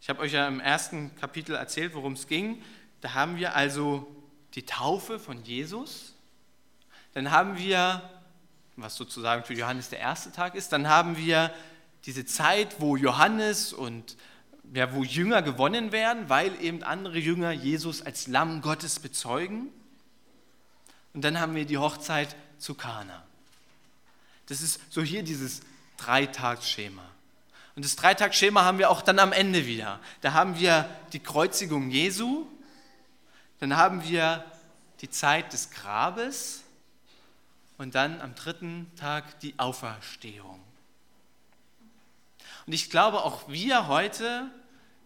Ich 0.00 0.08
habe 0.08 0.20
euch 0.20 0.32
ja 0.32 0.46
im 0.48 0.60
ersten 0.60 1.14
Kapitel 1.16 1.54
erzählt, 1.54 1.94
worum 1.94 2.12
es 2.12 2.26
ging. 2.26 2.62
Da 3.00 3.14
haben 3.14 3.36
wir 3.36 3.54
also 3.54 4.06
die 4.54 4.64
Taufe 4.64 5.18
von 5.18 5.42
Jesus. 5.44 6.14
Dann 7.12 7.30
haben 7.30 7.58
wir 7.58 8.02
was 8.82 8.96
sozusagen 8.96 9.44
für 9.44 9.54
Johannes 9.54 9.88
der 9.88 9.98
erste 9.98 10.32
Tag 10.32 10.54
ist. 10.54 10.72
Dann 10.72 10.88
haben 10.88 11.16
wir 11.16 11.52
diese 12.06 12.24
Zeit, 12.24 12.80
wo 12.80 12.96
Johannes 12.96 13.72
und 13.72 14.16
ja, 14.72 14.94
wo 14.94 15.02
Jünger 15.02 15.42
gewonnen 15.42 15.92
werden, 15.92 16.28
weil 16.28 16.52
eben 16.62 16.82
andere 16.82 17.18
Jünger 17.18 17.50
Jesus 17.50 18.02
als 18.02 18.26
Lamm 18.26 18.62
Gottes 18.62 19.00
bezeugen. 19.00 19.68
Und 21.12 21.22
dann 21.22 21.40
haben 21.40 21.54
wir 21.54 21.64
die 21.64 21.78
Hochzeit 21.78 22.36
zu 22.58 22.74
Kana. 22.74 23.24
Das 24.46 24.62
ist 24.62 24.80
so 24.90 25.02
hier 25.02 25.22
dieses 25.22 25.60
Dreitagsschema. 25.96 27.02
Und 27.76 27.84
das 27.84 27.96
Dreitagsschema 27.96 28.64
haben 28.64 28.78
wir 28.78 28.90
auch 28.90 29.02
dann 29.02 29.18
am 29.18 29.32
Ende 29.32 29.66
wieder. 29.66 30.00
Da 30.20 30.32
haben 30.32 30.58
wir 30.58 30.88
die 31.12 31.20
Kreuzigung 31.20 31.90
Jesu, 31.90 32.46
dann 33.58 33.76
haben 33.76 34.04
wir 34.04 34.44
die 35.00 35.10
Zeit 35.10 35.52
des 35.52 35.70
Grabes 35.70 36.59
und 37.80 37.94
dann 37.94 38.20
am 38.20 38.34
dritten 38.34 38.94
Tag 38.94 39.40
die 39.40 39.58
Auferstehung. 39.58 40.60
Und 42.66 42.74
ich 42.74 42.90
glaube, 42.90 43.24
auch 43.24 43.48
wir 43.48 43.88
heute 43.88 44.50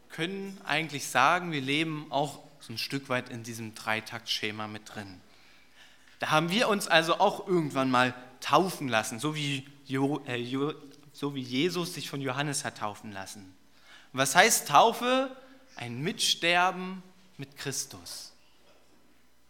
können 0.09 0.61
eigentlich 0.65 1.07
sagen, 1.07 1.53
wir 1.53 1.61
leben 1.61 2.11
auch 2.11 2.41
so 2.59 2.73
ein 2.73 2.79
Stück 2.79 3.09
weit 3.09 3.29
in 3.29 3.45
diesem 3.45 3.77
Dreitaktschema 3.77 4.67
mit 4.67 4.93
drin. 4.93 5.21
Da 6.19 6.33
haben 6.33 6.51
wir 6.51 6.67
uns 6.67 6.89
also 6.89 7.21
auch 7.21 7.47
irgendwann 7.47 7.93
mal 7.93 8.13
taufen 8.41 8.89
lassen, 8.89 9.21
so 9.21 9.37
wie, 9.37 9.69
jo, 9.87 10.21
äh, 10.27 10.35
jo, 10.35 10.75
so 11.13 11.37
wie 11.37 11.43
Jesus 11.43 11.95
sich 11.95 12.11
von 12.11 12.21
Johannes 12.21 12.65
hat 12.65 12.79
taufen 12.79 13.13
lassen. 13.13 13.55
Und 14.13 14.19
was 14.19 14.35
heißt 14.35 14.67
Taufe? 14.67 15.31
Ein 15.77 16.03
Mitsterben 16.03 17.05
mit 17.37 17.57
Christus. 17.57 18.34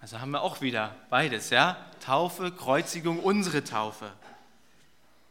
Also 0.05 0.21
haben 0.21 0.33
wir 0.33 0.43
auch 0.43 0.61
wieder 0.61 0.95
beides, 1.09 1.49
ja? 1.49 1.79
Taufe, 2.05 2.53
Kreuzigung, 2.53 3.21
unsere 3.21 3.65
Taufe. 3.65 4.13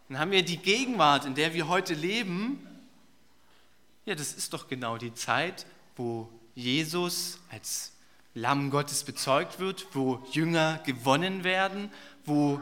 Dann 0.09 0.17
haben 0.17 0.31
wir 0.31 0.43
die 0.43 0.57
Gegenwart, 0.57 1.25
in 1.25 1.35
der 1.35 1.53
wir 1.53 1.67
heute 1.67 1.93
leben. 1.93 2.67
Ja, 4.05 4.15
das 4.15 4.33
ist 4.33 4.51
doch 4.51 4.67
genau 4.67 4.97
die 4.97 5.13
Zeit, 5.13 5.67
wo 5.95 6.27
Jesus 6.55 7.37
als 7.51 7.91
Lamm 8.33 8.71
Gottes 8.71 9.03
bezeugt 9.03 9.59
wird, 9.59 9.85
wo 9.93 10.25
Jünger 10.31 10.79
gewonnen 10.83 11.43
werden, 11.43 11.91
wo 12.25 12.59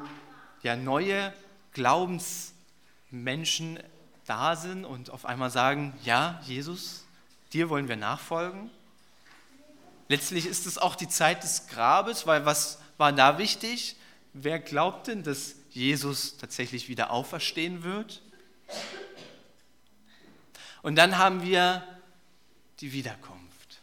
ja 0.63 0.75
neue 0.75 1.33
Glaubensmenschen 1.71 3.79
da 4.25 4.57
sind 4.57 4.83
und 4.83 5.11
auf 5.11 5.23
einmal 5.23 5.49
sagen, 5.49 5.93
ja, 6.03 6.41
Jesus, 6.43 7.05
dir 7.53 7.69
wollen 7.69 7.87
wir 7.87 7.95
nachfolgen. 7.95 8.69
Letztlich 10.07 10.45
ist 10.45 10.65
es 10.65 10.77
auch 10.77 10.95
die 10.95 11.07
Zeit 11.07 11.43
des 11.43 11.67
Grabes, 11.67 12.27
weil 12.27 12.45
was 12.45 12.79
war 12.97 13.13
da 13.13 13.37
wichtig? 13.37 13.95
Wer 14.33 14.59
glaubt 14.59 15.07
denn, 15.07 15.23
dass 15.23 15.55
Jesus 15.69 16.37
tatsächlich 16.37 16.89
wieder 16.89 17.11
auferstehen 17.11 17.83
wird? 17.83 18.21
Und 20.81 20.95
dann 20.95 21.17
haben 21.17 21.43
wir 21.43 21.83
die 22.79 22.91
Wiederkunft. 22.93 23.79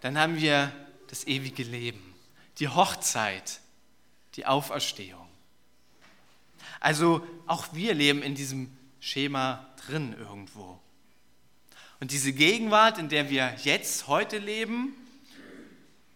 Dann 0.00 0.18
haben 0.18 0.36
wir 0.36 0.72
das 1.08 1.26
ewige 1.26 1.62
Leben, 1.62 2.14
die 2.58 2.68
Hochzeit, 2.68 3.60
die 4.34 4.46
Auferstehung. 4.46 5.28
Also 6.80 7.26
auch 7.46 7.68
wir 7.72 7.94
leben 7.94 8.22
in 8.22 8.34
diesem 8.34 8.76
Schema 9.00 9.66
drin 9.86 10.14
irgendwo. 10.18 10.78
Und 12.00 12.10
diese 12.10 12.32
Gegenwart, 12.32 12.98
in 12.98 13.08
der 13.08 13.30
wir 13.30 13.54
jetzt 13.62 14.08
heute 14.08 14.38
leben, 14.38 14.94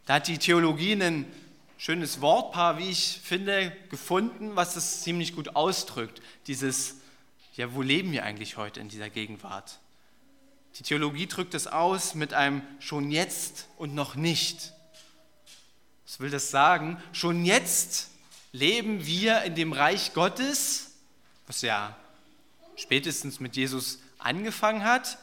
da 0.09 0.15
hat 0.15 0.27
die 0.27 0.39
Theologie 0.39 0.95
ein 0.95 1.31
schönes 1.77 2.23
Wortpaar, 2.23 2.79
wie 2.79 2.89
ich 2.89 3.21
finde, 3.23 3.77
gefunden, 3.91 4.57
was 4.57 4.73
das 4.73 5.03
ziemlich 5.03 5.35
gut 5.35 5.55
ausdrückt. 5.55 6.23
Dieses, 6.47 6.95
ja, 7.57 7.75
wo 7.75 7.83
leben 7.83 8.11
wir 8.13 8.25
eigentlich 8.25 8.57
heute 8.57 8.81
in 8.81 8.89
dieser 8.89 9.11
Gegenwart? 9.11 9.81
Die 10.77 10.83
Theologie 10.83 11.27
drückt 11.27 11.53
es 11.53 11.67
aus 11.67 12.15
mit 12.15 12.33
einem 12.33 12.63
schon 12.81 13.11
jetzt 13.11 13.69
und 13.77 13.95
noch 13.95 14.15
nicht. 14.15 14.73
Was 16.07 16.21
will 16.21 16.31
das 16.31 16.51
sagen? 16.51 16.97
Schon 17.13 17.45
jetzt 17.45 18.09
leben 18.53 19.05
wir 19.05 19.43
in 19.43 19.57
dem 19.57 19.75
Reich 19.75 20.15
Gottes, 20.15 20.93
was 21.47 21.61
ja 21.61 21.95
spätestens 22.77 23.41
mit 23.41 23.57
Jesus 23.57 23.99
angefangen 24.17 24.85
hat, 24.85 25.19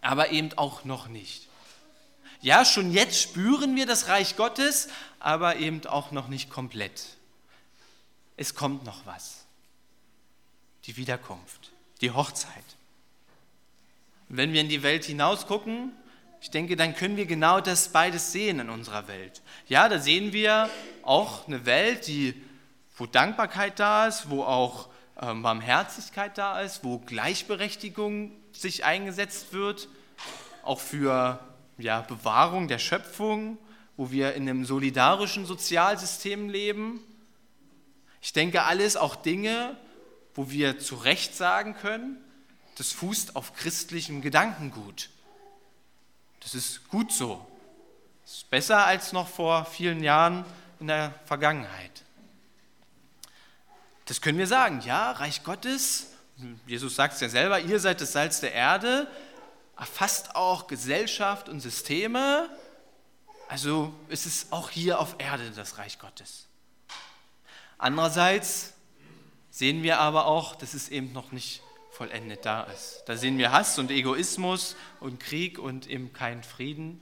aber 0.00 0.30
eben 0.30 0.56
auch 0.56 0.86
noch 0.86 1.08
nicht. 1.08 1.51
Ja, 2.42 2.64
schon 2.64 2.90
jetzt 2.90 3.22
spüren 3.22 3.76
wir 3.76 3.86
das 3.86 4.08
Reich 4.08 4.36
Gottes, 4.36 4.88
aber 5.20 5.56
eben 5.56 5.86
auch 5.86 6.10
noch 6.10 6.26
nicht 6.26 6.50
komplett. 6.50 7.16
Es 8.36 8.56
kommt 8.56 8.84
noch 8.84 9.06
was. 9.06 9.46
Die 10.86 10.96
Wiederkunft, 10.96 11.70
die 12.00 12.10
Hochzeit. 12.10 12.50
Wenn 14.28 14.52
wir 14.52 14.60
in 14.60 14.68
die 14.68 14.82
Welt 14.82 15.04
hinaus 15.04 15.46
gucken, 15.46 15.92
ich 16.40 16.50
denke, 16.50 16.74
dann 16.74 16.96
können 16.96 17.16
wir 17.16 17.26
genau 17.26 17.60
das 17.60 17.90
beides 17.90 18.32
sehen 18.32 18.58
in 18.58 18.70
unserer 18.70 19.06
Welt. 19.06 19.40
Ja, 19.68 19.88
da 19.88 20.00
sehen 20.00 20.32
wir 20.32 20.68
auch 21.04 21.46
eine 21.46 21.64
Welt, 21.64 22.08
die, 22.08 22.34
wo 22.96 23.06
Dankbarkeit 23.06 23.78
da 23.78 24.08
ist, 24.08 24.30
wo 24.30 24.42
auch 24.42 24.88
ähm, 25.20 25.42
Barmherzigkeit 25.42 26.36
da 26.36 26.60
ist, 26.60 26.82
wo 26.82 26.98
Gleichberechtigung 26.98 28.32
sich 28.50 28.84
eingesetzt 28.84 29.52
wird, 29.52 29.86
auch 30.64 30.80
für 30.80 31.38
ja, 31.78 32.00
Bewahrung 32.02 32.68
der 32.68 32.78
Schöpfung, 32.78 33.58
wo 33.96 34.10
wir 34.10 34.34
in 34.34 34.48
einem 34.48 34.64
solidarischen 34.64 35.46
Sozialsystem 35.46 36.48
leben. 36.48 37.00
Ich 38.20 38.32
denke, 38.32 38.62
alles 38.62 38.96
auch 38.96 39.16
Dinge, 39.16 39.76
wo 40.34 40.50
wir 40.50 40.78
zu 40.78 40.96
Recht 40.96 41.34
sagen 41.36 41.74
können, 41.74 42.16
das 42.76 42.92
fußt 42.92 43.36
auf 43.36 43.54
christlichem 43.54 44.22
Gedankengut. 44.22 45.10
Das 46.40 46.54
ist 46.54 46.88
gut 46.88 47.12
so. 47.12 47.46
Das 48.24 48.34
ist 48.34 48.50
besser 48.50 48.86
als 48.86 49.12
noch 49.12 49.28
vor 49.28 49.64
vielen 49.66 50.02
Jahren 50.02 50.44
in 50.80 50.86
der 50.86 51.14
Vergangenheit. 51.26 52.02
Das 54.06 54.20
können 54.20 54.38
wir 54.38 54.46
sagen. 54.46 54.80
Ja, 54.84 55.12
Reich 55.12 55.44
Gottes, 55.44 56.08
Jesus 56.66 56.96
sagt 56.96 57.14
es 57.14 57.20
ja 57.20 57.28
selber, 57.28 57.60
ihr 57.60 57.78
seid 57.78 58.00
das 58.00 58.12
Salz 58.12 58.40
der 58.40 58.52
Erde, 58.52 59.06
erfasst 59.76 60.36
auch 60.36 60.66
Gesellschaft 60.66 61.48
und 61.48 61.60
Systeme. 61.60 62.48
Also 63.48 63.92
ist 64.08 64.26
es 64.26 64.52
auch 64.52 64.70
hier 64.70 64.98
auf 64.98 65.16
Erde 65.18 65.50
das 65.50 65.78
Reich 65.78 65.98
Gottes. 65.98 66.46
Andererseits 67.78 68.74
sehen 69.50 69.82
wir 69.82 69.98
aber 69.98 70.26
auch, 70.26 70.54
dass 70.54 70.74
es 70.74 70.88
eben 70.88 71.12
noch 71.12 71.32
nicht 71.32 71.62
vollendet 71.90 72.46
da 72.46 72.62
ist. 72.64 73.02
Da 73.06 73.16
sehen 73.16 73.38
wir 73.38 73.52
Hass 73.52 73.78
und 73.78 73.90
Egoismus 73.90 74.76
und 75.00 75.20
Krieg 75.20 75.58
und 75.58 75.86
eben 75.88 76.12
keinen 76.12 76.42
Frieden, 76.42 77.00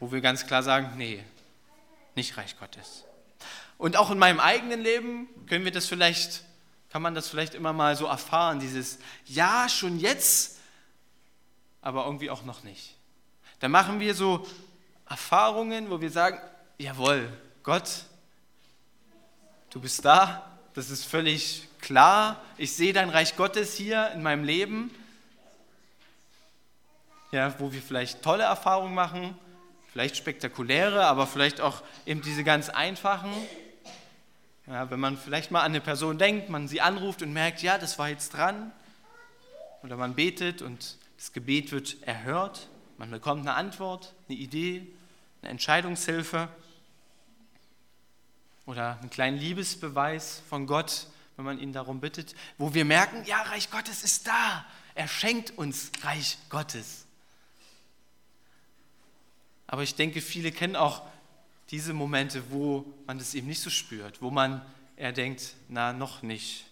wo 0.00 0.10
wir 0.12 0.20
ganz 0.20 0.46
klar 0.46 0.62
sagen, 0.62 0.92
nee, 0.96 1.22
nicht 2.14 2.36
Reich 2.36 2.58
Gottes. 2.58 3.04
Und 3.76 3.96
auch 3.96 4.10
in 4.10 4.18
meinem 4.18 4.40
eigenen 4.40 4.80
Leben 4.80 5.28
können 5.46 5.64
wir 5.64 5.72
das 5.72 5.86
vielleicht, 5.86 6.44
kann 6.90 7.02
man 7.02 7.14
das 7.14 7.28
vielleicht 7.28 7.54
immer 7.54 7.72
mal 7.72 7.96
so 7.96 8.06
erfahren, 8.06 8.60
dieses, 8.60 8.98
ja, 9.26 9.68
schon 9.68 9.98
jetzt 9.98 10.58
aber 11.82 12.06
irgendwie 12.06 12.30
auch 12.30 12.44
noch 12.44 12.62
nicht. 12.62 12.96
Da 13.60 13.68
machen 13.68 14.00
wir 14.00 14.14
so 14.14 14.46
Erfahrungen, 15.08 15.90
wo 15.90 16.00
wir 16.00 16.10
sagen, 16.10 16.38
jawohl, 16.78 17.28
Gott, 17.62 18.04
du 19.70 19.80
bist 19.80 20.04
da, 20.04 20.50
das 20.74 20.88
ist 20.88 21.04
völlig 21.04 21.68
klar, 21.80 22.40
ich 22.56 22.72
sehe 22.72 22.92
dein 22.92 23.10
Reich 23.10 23.36
Gottes 23.36 23.74
hier 23.74 24.10
in 24.12 24.22
meinem 24.22 24.44
Leben, 24.44 24.90
ja, 27.32 27.54
wo 27.58 27.72
wir 27.72 27.82
vielleicht 27.82 28.22
tolle 28.22 28.44
Erfahrungen 28.44 28.94
machen, 28.94 29.36
vielleicht 29.92 30.16
spektakuläre, 30.16 31.04
aber 31.04 31.26
vielleicht 31.26 31.60
auch 31.60 31.82
eben 32.06 32.22
diese 32.22 32.44
ganz 32.44 32.68
einfachen. 32.68 33.32
Ja, 34.66 34.90
wenn 34.90 35.00
man 35.00 35.18
vielleicht 35.18 35.50
mal 35.50 35.60
an 35.60 35.72
eine 35.72 35.80
Person 35.80 36.18
denkt, 36.18 36.48
man 36.48 36.68
sie 36.68 36.80
anruft 36.80 37.22
und 37.22 37.32
merkt, 37.32 37.62
ja, 37.62 37.78
das 37.78 37.98
war 37.98 38.08
jetzt 38.08 38.34
dran. 38.34 38.70
Oder 39.82 39.96
man 39.96 40.14
betet 40.14 40.62
und 40.62 40.96
das 41.22 41.32
Gebet 41.32 41.70
wird 41.70 42.02
erhört, 42.02 42.68
man 42.98 43.08
bekommt 43.12 43.42
eine 43.42 43.54
Antwort, 43.54 44.12
eine 44.28 44.36
Idee, 44.36 44.84
eine 45.40 45.52
Entscheidungshilfe. 45.52 46.48
oder 48.66 48.98
einen 48.98 49.08
kleinen 49.08 49.38
Liebesbeweis 49.38 50.42
von 50.48 50.66
Gott, 50.66 51.06
wenn 51.36 51.44
man 51.44 51.60
ihn 51.60 51.72
darum 51.72 52.00
bittet, 52.00 52.34
wo 52.58 52.74
wir 52.74 52.84
merken, 52.84 53.24
ja, 53.24 53.40
Reich 53.42 53.70
Gottes 53.70 54.02
ist 54.02 54.26
da. 54.26 54.66
Er 54.96 55.06
schenkt 55.06 55.56
uns 55.56 55.92
Reich 56.02 56.38
Gottes. 56.48 57.06
Aber 59.68 59.84
ich 59.84 59.94
denke, 59.94 60.20
viele 60.20 60.50
kennen 60.50 60.74
auch 60.74 61.02
diese 61.70 61.92
Momente, 61.92 62.50
wo 62.50 62.84
man 63.06 63.18
das 63.18 63.34
eben 63.34 63.46
nicht 63.46 63.60
so 63.60 63.70
spürt, 63.70 64.20
wo 64.22 64.32
man 64.32 64.60
eher 64.96 65.12
denkt, 65.12 65.54
na, 65.68 65.92
noch 65.92 66.22
nicht. 66.22 66.64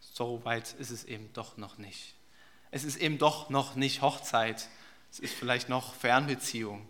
So 0.00 0.42
weit 0.46 0.72
ist 0.78 0.90
es 0.90 1.04
eben 1.04 1.30
doch 1.34 1.58
noch 1.58 1.76
nicht. 1.76 2.14
Es 2.70 2.84
ist 2.84 2.96
eben 2.96 3.18
doch 3.18 3.50
noch 3.50 3.74
nicht 3.74 4.00
Hochzeit. 4.00 4.68
Es 5.10 5.18
ist 5.18 5.34
vielleicht 5.34 5.68
noch 5.68 5.94
Fernbeziehung. 5.94 6.86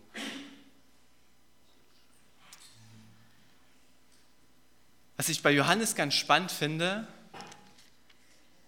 Was 5.17 5.29
ich 5.29 5.41
bei 5.41 5.51
Johannes 5.51 5.95
ganz 5.95 6.15
spannend 6.15 6.51
finde, 6.51 7.07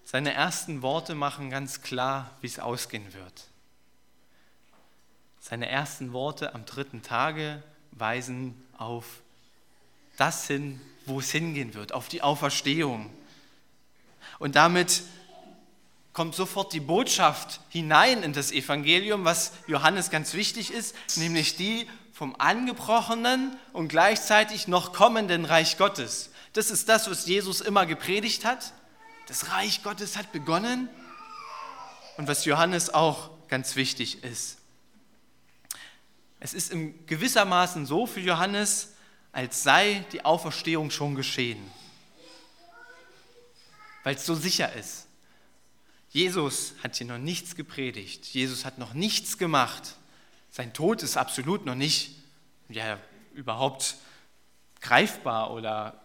seine 0.03 0.33
ersten 0.33 0.81
Worte 0.81 1.15
machen 1.15 1.49
ganz 1.49 1.81
klar, 1.81 2.29
wie 2.41 2.47
es 2.47 2.59
ausgehen 2.59 3.13
wird. 3.13 3.47
Seine 5.39 5.67
ersten 5.67 6.13
Worte 6.13 6.53
am 6.53 6.65
dritten 6.65 7.01
Tage 7.01 7.63
weisen 7.91 8.55
auf 8.77 9.21
das 10.17 10.47
hin, 10.47 10.79
wo 11.05 11.19
es 11.19 11.31
hingehen 11.31 11.73
wird, 11.73 11.91
auf 11.91 12.07
die 12.07 12.21
Auferstehung. 12.21 13.11
Und 14.39 14.55
damit 14.55 15.03
kommt 16.13 16.35
sofort 16.35 16.71
die 16.73 16.79
Botschaft 16.79 17.59
hinein 17.69 18.23
in 18.23 18.33
das 18.33 18.51
Evangelium, 18.51 19.25
was 19.25 19.51
Johannes 19.67 20.11
ganz 20.11 20.33
wichtig 20.35 20.71
ist, 20.71 20.95
nämlich 21.17 21.57
die 21.57 21.89
vom 22.13 22.35
angebrochenen 22.37 23.57
und 23.73 23.87
gleichzeitig 23.87 24.67
noch 24.67 24.93
kommenden 24.93 25.45
Reich 25.45 25.77
Gottes. 25.77 26.29
Das 26.53 26.69
ist 26.69 26.87
das, 26.87 27.09
was 27.09 27.25
Jesus 27.25 27.59
immer 27.61 27.87
gepredigt 27.87 28.45
hat. 28.45 28.73
Das 29.27 29.51
Reich 29.51 29.81
Gottes 29.81 30.15
hat 30.15 30.31
begonnen 30.31 30.87
und 32.17 32.27
was 32.27 32.45
Johannes 32.45 32.93
auch 32.93 33.31
ganz 33.47 33.75
wichtig 33.75 34.23
ist. 34.23 34.57
Es 36.39 36.53
ist 36.53 36.71
in 36.71 37.05
gewissermaßen 37.07 37.87
so 37.87 38.05
für 38.05 38.19
Johannes, 38.19 38.89
als 39.31 39.63
sei 39.63 40.05
die 40.11 40.23
Auferstehung 40.23 40.91
schon 40.91 41.15
geschehen, 41.15 41.71
weil 44.03 44.15
es 44.15 44.25
so 44.25 44.35
sicher 44.35 44.71
ist. 44.73 45.07
Jesus 46.13 46.75
hat 46.83 46.95
hier 46.95 47.07
noch 47.07 47.17
nichts 47.17 47.55
gepredigt, 47.55 48.25
Jesus 48.27 48.65
hat 48.65 48.77
noch 48.77 48.93
nichts 48.93 49.39
gemacht. 49.39 49.95
Sein 50.51 50.71
Tod 50.71 51.01
ist 51.01 51.17
absolut 51.17 51.65
noch 51.65 51.73
nicht 51.73 52.15
ja, 52.69 52.99
überhaupt 53.33 53.95
greifbar 54.79 55.51
oder 55.51 55.99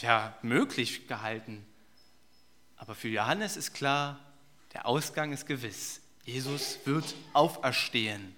ja, 0.00 0.38
möglich 0.42 1.08
gehalten. 1.08 1.66
Aber 2.76 2.94
für 2.94 3.08
Johannes 3.08 3.56
ist 3.56 3.74
klar, 3.74 4.20
der 4.72 4.86
Ausgang 4.86 5.32
ist 5.32 5.46
gewiss. 5.46 6.00
Jesus 6.24 6.78
wird 6.84 7.16
auferstehen. 7.32 8.32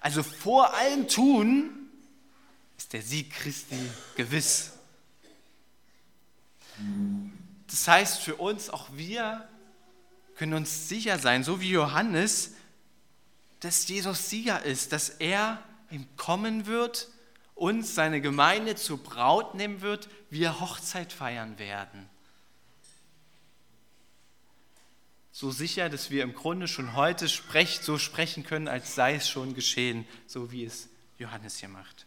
Also 0.00 0.22
vor 0.22 0.74
allem 0.74 1.08
Tun 1.08 1.88
ist 2.76 2.92
der 2.92 3.00
Sieg 3.00 3.32
Christi 3.32 3.78
gewiss. 4.16 4.74
Das 7.68 7.88
heißt 7.88 8.20
für 8.20 8.36
uns, 8.36 8.68
auch 8.68 8.88
wir 8.92 9.48
können 10.38 10.54
uns 10.54 10.88
sicher 10.88 11.18
sein, 11.18 11.44
so 11.44 11.60
wie 11.60 11.70
Johannes, 11.70 12.54
dass 13.60 13.86
Jesus 13.86 14.30
Sieger 14.30 14.62
ist, 14.62 14.92
dass 14.92 15.10
er 15.10 15.62
ihm 15.90 16.06
kommen 16.16 16.66
wird 16.66 17.08
uns 17.58 17.94
seine 17.94 18.20
Gemeinde 18.20 18.76
zur 18.76 18.98
Braut 19.02 19.54
nehmen 19.54 19.80
wird, 19.80 20.08
wir 20.30 20.60
Hochzeit 20.60 21.12
feiern 21.12 21.58
werden. 21.58 22.08
So 25.32 25.50
sicher, 25.50 25.88
dass 25.88 26.10
wir 26.10 26.22
im 26.22 26.34
Grunde 26.34 26.66
schon 26.66 26.94
heute 26.94 27.28
sprechen, 27.28 27.82
so 27.82 27.98
sprechen 27.98 28.44
können, 28.44 28.68
als 28.68 28.94
sei 28.94 29.16
es 29.16 29.28
schon 29.28 29.54
geschehen, 29.54 30.06
so 30.26 30.50
wie 30.50 30.64
es 30.64 30.88
Johannes 31.18 31.58
hier 31.58 31.68
macht. 31.68 32.06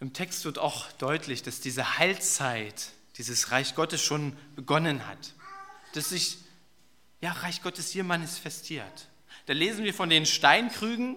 Im 0.00 0.12
Text 0.12 0.44
wird 0.44 0.58
auch 0.58 0.90
deutlich, 0.92 1.42
dass 1.42 1.60
diese 1.60 1.98
Heilzeit, 1.98 2.92
dieses 3.18 3.50
Reich 3.50 3.74
Gottes 3.74 4.02
schon 4.02 4.36
begonnen 4.54 5.06
hat, 5.06 5.34
dass 5.92 6.10
sich 6.10 6.38
ja, 7.20 7.32
Reich 7.32 7.62
Gottes 7.62 7.90
hier 7.90 8.04
manifestiert. 8.04 9.08
Da 9.46 9.52
lesen 9.52 9.84
wir 9.84 9.92
von 9.92 10.08
den 10.08 10.24
Steinkrügen, 10.24 11.16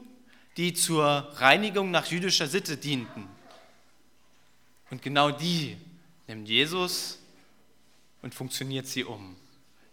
die 0.58 0.74
zur 0.74 1.32
Reinigung 1.36 1.92
nach 1.92 2.08
jüdischer 2.08 2.48
Sitte 2.48 2.78
dienten. 2.78 3.28
Und 4.90 5.02
genau 5.02 5.32
die 5.32 5.78
nimmt 6.28 6.50
Jesus 6.50 7.20
und 8.22 8.36
funktioniert 8.36 8.88
sie 8.88 9.04
um, 9.04 9.36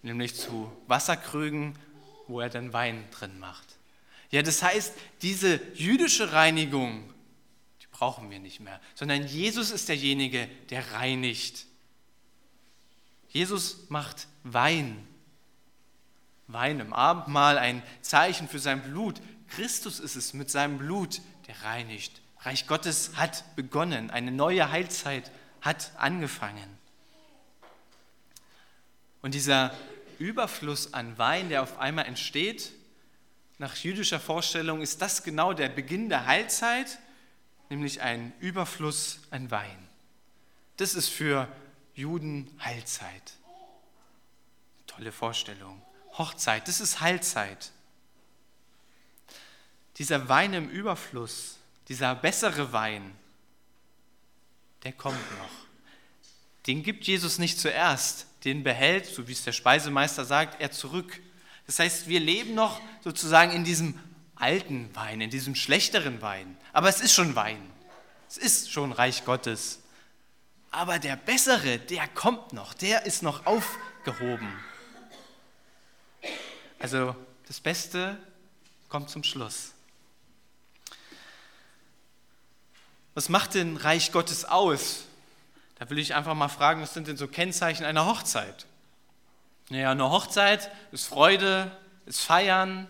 nämlich 0.03 0.35
zu 0.35 0.73
Wasserkrügen, 0.87 1.79
wo 2.27 2.40
er 2.40 2.49
dann 2.49 2.73
Wein 2.73 3.05
drin 3.11 3.38
macht. 3.38 3.66
Ja, 4.31 4.42
das 4.42 4.62
heißt, 4.62 4.94
diese 5.23 5.61
jüdische 5.75 6.33
Reinigung, 6.33 7.12
die 7.81 7.87
brauchen 7.90 8.31
wir 8.31 8.38
nicht 8.38 8.61
mehr, 8.61 8.81
sondern 8.94 9.27
Jesus 9.27 9.71
ist 9.71 9.88
derjenige, 9.88 10.49
der 10.71 10.92
reinigt. 10.92 11.66
Jesus 13.29 13.88
macht 13.88 14.27
Wein. 14.45 15.07
Wein 16.47 16.81
im 16.81 16.93
Abendmahl, 16.93 17.59
ein 17.59 17.83
Zeichen 18.01 18.49
für 18.49 18.59
sein 18.59 18.83
Blut, 18.83 19.21
Christus 19.49 20.01
ist 20.01 20.17
es 20.17 20.35
mit 20.35 20.51
seinem 20.51 20.79
Blut, 20.79 21.21
der 21.47 21.62
reinigt. 21.62 22.21
Reich 22.41 22.67
Gottes 22.67 23.12
hat 23.17 23.57
begonnen, 23.57 24.11
eine 24.11 24.31
neue 24.31 24.71
Heilzeit 24.71 25.31
hat 25.61 25.93
angefangen. 25.97 26.79
Und 29.23 29.35
dieser 29.35 29.75
Überfluss 30.19 30.95
an 30.95 31.19
Wein, 31.19 31.49
der 31.49 31.62
auf 31.62 31.79
einmal 31.79 32.07
entsteht, 32.07 32.73
nach 33.59 33.75
jüdischer 33.77 34.21
Vorstellung 34.21 34.81
ist 34.81 35.03
das 35.03 35.25
genau 35.25 35.53
der 35.53 35.69
Beginn 35.69 36.09
der 36.09 36.27
Heilzeit, 36.27 36.99
nämlich 37.71 38.01
ein 38.01 38.33
Überfluss 38.38 39.21
an 39.31 39.51
Wein. 39.51 39.88
Das 40.77 40.95
ist 40.95 41.09
für 41.09 41.49
Juden 41.99 42.51
Heilzeit. 42.65 43.35
Tolle 44.87 45.13
Vorstellung. 45.13 45.83
Hochzeit, 46.17 46.67
das 46.67 46.81
ist 46.81 47.01
Heilzeit 47.01 47.73
dieser 49.99 50.29
Wein 50.29 50.55
im 50.55 50.69
Überfluss, 50.69 51.57
dieser 51.89 52.15
bessere 52.15 52.73
Wein, 52.73 53.15
der 54.85 54.93
kommt 54.93 55.19
noch. 55.39 55.51
Den 56.67 56.83
gibt 56.83 57.07
Jesus 57.07 57.39
nicht 57.39 57.59
zuerst, 57.59 58.27
den 58.45 58.63
behält, 58.63 59.07
so 59.07 59.27
wie 59.27 59.33
es 59.33 59.43
der 59.43 59.53
Speisemeister 59.53 60.25
sagt, 60.25 60.61
er 60.61 60.71
zurück. 60.71 61.21
Das 61.67 61.81
heißt, 61.81 62.09
wir 62.09 62.21
leben 62.21 62.55
noch 62.55 62.81
sozusagen 63.03 63.53
in 63.53 63.65
diesem 63.65 63.99
alten 64.37 64.95
Wein, 64.95 65.21
in 65.21 65.31
diesem 65.31 65.57
schlechteren 65.57 66.23
Wein. 66.23 66.57
Aber 66.73 66.89
es 66.89 67.01
ist 67.01 67.15
schon 67.15 67.35
Wein. 67.35 67.59
Es 68.29 68.37
ist 68.37 68.71
schon 68.71 68.93
Reich 68.93 69.25
Gottes. 69.25 69.81
Aber 70.70 70.98
der 70.98 71.16
bessere, 71.16 71.78
der 71.78 72.07
kommt 72.09 72.52
noch, 72.52 72.74
der 72.74 73.07
ist 73.07 73.22
noch 73.22 73.46
aufgehoben. 73.46 74.52
Also 76.78 77.16
das 77.46 77.61
Beste 77.61 78.18
kommt 78.88 79.11
zum 79.11 79.24
Schluss. 79.24 79.72
Was 83.14 83.28
macht 83.28 83.54
denn 83.54 83.76
Reich 83.76 84.12
Gottes 84.12 84.44
aus? 84.44 85.04
Da 85.78 85.90
will 85.90 85.98
ich 85.98 86.14
einfach 86.14 86.35
mal 86.35 86.48
fragen, 86.48 86.83
was 86.83 86.94
sind 86.94 87.09
denn 87.09 87.16
so 87.16 87.26
Kennzeichen 87.26 87.85
einer 87.85 88.07
Hochzeit? 88.07 88.66
Naja, 89.70 89.90
eine 89.90 90.11
Hochzeit 90.11 90.70
ist 90.92 91.07
Freude, 91.07 91.70
ist 92.07 92.20
Feiern, 92.20 92.87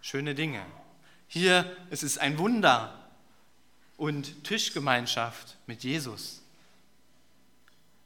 schöne 0.00 0.34
Dinge. 0.34 0.64
Hier 1.28 1.76
ist 1.90 2.02
es 2.02 2.18
ein 2.18 2.38
Wunder 2.38 2.98
und 3.96 4.44
Tischgemeinschaft 4.44 5.56
mit 5.66 5.84
Jesus. 5.84 6.43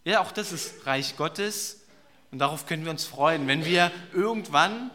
Ja, 0.09 0.23
auch 0.23 0.33
das 0.33 0.53
ist 0.53 0.87
Reich 0.87 1.19
Gottes 1.19 1.83
und 2.31 2.39
darauf 2.39 2.65
können 2.65 2.83
wir 2.85 2.91
uns 2.91 3.05
freuen, 3.05 3.47
wenn 3.47 3.67
wir 3.67 3.93
irgendwann 4.15 4.91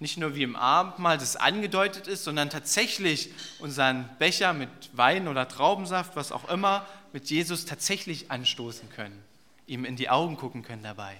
nicht 0.00 0.16
nur 0.16 0.34
wie 0.34 0.42
im 0.42 0.56
Abendmahl 0.56 1.16
das 1.16 1.36
angedeutet 1.36 2.08
ist, 2.08 2.24
sondern 2.24 2.50
tatsächlich 2.50 3.30
unseren 3.60 4.10
Becher 4.18 4.52
mit 4.52 4.68
Wein 4.94 5.28
oder 5.28 5.46
Traubensaft, 5.46 6.16
was 6.16 6.32
auch 6.32 6.48
immer, 6.48 6.84
mit 7.12 7.30
Jesus 7.30 7.66
tatsächlich 7.66 8.32
anstoßen 8.32 8.90
können, 8.90 9.22
ihm 9.68 9.84
in 9.84 9.94
die 9.94 10.10
Augen 10.10 10.36
gucken 10.36 10.64
können 10.64 10.82
dabei. 10.82 11.16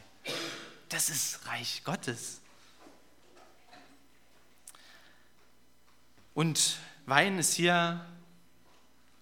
Das 0.88 1.08
ist 1.08 1.46
Reich 1.46 1.82
Gottes. 1.84 2.40
Und 6.34 6.76
Wein 7.06 7.38
ist 7.38 7.54
hier 7.54 8.04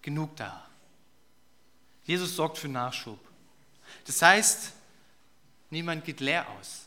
genug 0.01 0.35
da. 0.37 0.65
Jesus 2.05 2.35
sorgt 2.35 2.57
für 2.57 2.67
Nachschub. 2.67 3.19
Das 4.05 4.21
heißt, 4.21 4.71
niemand 5.69 6.05
geht 6.05 6.19
leer 6.19 6.45
aus. 6.59 6.85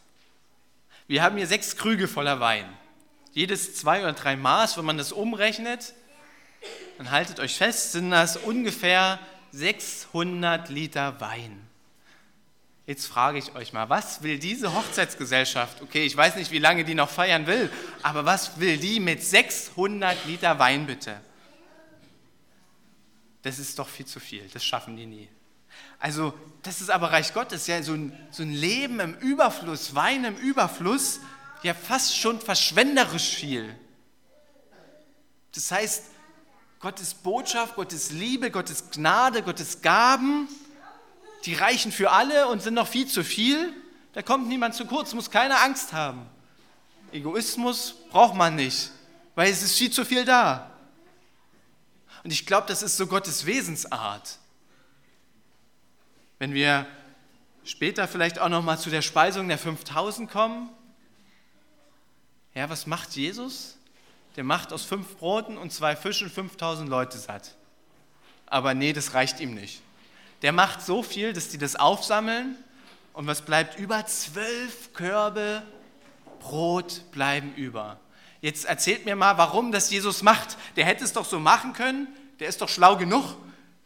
Wir 1.07 1.23
haben 1.23 1.37
hier 1.37 1.47
sechs 1.47 1.77
Krüge 1.77 2.09
voller 2.09 2.41
Wein. 2.41 2.67
Jedes 3.33 3.75
zwei 3.75 4.01
oder 4.01 4.13
drei 4.13 4.37
Maß, 4.37 4.77
wenn 4.79 4.85
man 4.85 4.99
das 4.99 5.13
umrechnet, 5.13 5.93
dann 6.99 7.11
haltet 7.11 7.41
euch 7.41 7.57
fest, 7.57 7.93
sind 7.93 8.11
das 8.11 8.37
ungefähr 8.37 9.19
600 9.53 10.69
Liter 10.69 11.21
Wein. 11.21 11.61
Jetzt 12.87 13.07
frage 13.07 13.39
ich 13.39 13.55
euch 13.55 13.73
mal, 13.73 13.89
was 13.89 14.23
will 14.23 14.39
diese 14.39 14.75
Hochzeitsgesellschaft? 14.75 15.81
Okay, 15.81 16.05
ich 16.05 16.17
weiß 16.17 16.37
nicht, 16.37 16.51
wie 16.51 16.59
lange 16.59 16.85
die 16.85 16.95
noch 16.95 17.09
feiern 17.09 17.47
will, 17.47 17.71
aber 18.03 18.25
was 18.27 18.61
will 18.61 18.77
die 18.77 19.01
mit 19.01 19.23
600 19.23 20.27
Liter 20.27 20.59
Wein 20.59 20.87
bitte? 20.87 21.19
Das 23.43 23.59
ist 23.59 23.79
doch 23.79 23.89
viel 23.89 24.07
zu 24.07 24.21
viel, 24.21 24.49
das 24.53 24.65
schaffen 24.65 24.97
die 24.97 25.07
nie. 25.07 25.29
Also, 25.99 26.35
das 26.63 26.81
ist 26.81 26.91
aber 26.91 27.13
Reich 27.13 27.35
Gottes, 27.35 27.67
ja, 27.67 27.83
so 27.83 27.93
ein, 27.95 28.13
so 28.31 28.43
ein 28.43 28.53
Leben 28.53 29.01
im 29.01 29.15
Überfluss, 29.15 29.95
Wein 29.95 30.25
im 30.25 30.37
Überfluss, 30.37 31.21
ja 31.63 31.75
fast 31.75 32.17
schon 32.17 32.41
verschwenderisch 32.41 33.35
viel. 33.35 33.75
Das 35.55 35.71
heißt, 35.71 36.05
Gottes 36.81 37.15
Botschaft, 37.15 37.77
Gottes 37.77 38.11
Liebe, 38.11 38.51
Gottes 38.51 38.91
Gnade, 38.91 39.43
Gottes 39.43 39.81
Gaben, 39.81 40.49
die 41.47 41.55
reichen 41.55 41.93
für 41.93 42.11
alle 42.11 42.49
und 42.49 42.63
sind 42.63 42.75
noch 42.75 42.89
viel 42.89 43.07
zu 43.07 43.25
viel. 43.25 43.73
Da 44.13 44.23
kommt 44.23 44.49
niemand 44.49 44.75
zu 44.75 44.85
kurz, 44.85 45.15
muss 45.15 45.31
keine 45.31 45.61
Angst 45.61 45.93
haben. 45.93 46.27
Egoismus 47.13 47.95
braucht 48.11 48.35
man 48.35 48.57
nicht, 48.57 48.91
weil 49.35 49.51
es 49.51 49.63
ist 49.63 49.77
viel 49.77 49.91
zu 49.91 50.05
viel 50.05 50.25
da. 50.25 50.71
Und 52.25 52.33
ich 52.33 52.45
glaube, 52.47 52.67
das 52.67 52.83
ist 52.83 52.97
so 52.97 53.07
Gottes 53.07 53.47
Wesensart. 53.47 54.39
Wenn 56.45 56.53
wir 56.53 56.87
später 57.65 58.07
vielleicht 58.07 58.39
auch 58.39 58.51
noch 58.51 58.63
mal 58.63 58.79
zu 58.79 58.91
der 58.91 59.01
Speisung 59.01 59.49
der 59.49 59.57
5000 59.57 60.31
kommen, 60.31 60.69
ja, 62.53 62.69
was 62.69 62.87
macht 62.87 63.17
Jesus? 63.17 63.79
Der 64.37 64.45
macht 64.45 64.71
aus 64.71 64.85
fünf 64.85 65.17
Broten 65.17 65.57
und 65.57 65.73
zwei 65.73 65.97
Fischen 65.97 66.29
5000 66.29 66.87
Leute 66.87 67.17
satt. 67.17 67.55
Aber 68.45 68.75
nee, 68.75 68.93
das 68.93 69.15
reicht 69.15 69.41
ihm 69.41 69.55
nicht. 69.55 69.81
Der 70.43 70.53
macht 70.53 70.83
so 70.83 71.03
viel, 71.03 71.33
dass 71.33 71.49
die 71.49 71.57
das 71.57 71.77
aufsammeln 71.77 72.57
und 73.15 73.27
was 73.27 73.41
bleibt 73.41 73.79
über? 73.79 74.05
Zwölf 74.05 74.93
Körbe 74.93 75.63
Brot 76.41 77.11
bleiben 77.11 77.55
über. 77.55 77.99
Jetzt 78.43 78.67
erzählt 78.67 79.07
mir 79.07 79.17
mal, 79.17 79.39
warum 79.39 79.73
das 79.73 79.91
Jesus 79.91 80.23
macht. 80.23 80.59
Der 80.77 80.85
hätte 80.85 81.05
es 81.05 81.15
doch 81.15 81.25
so 81.25 81.41
machen 81.41 81.73
können, 81.73 82.07
der 82.39 82.49
ist 82.49 82.61
doch 82.61 82.69
schlau 82.69 82.99
genug, 82.99 83.35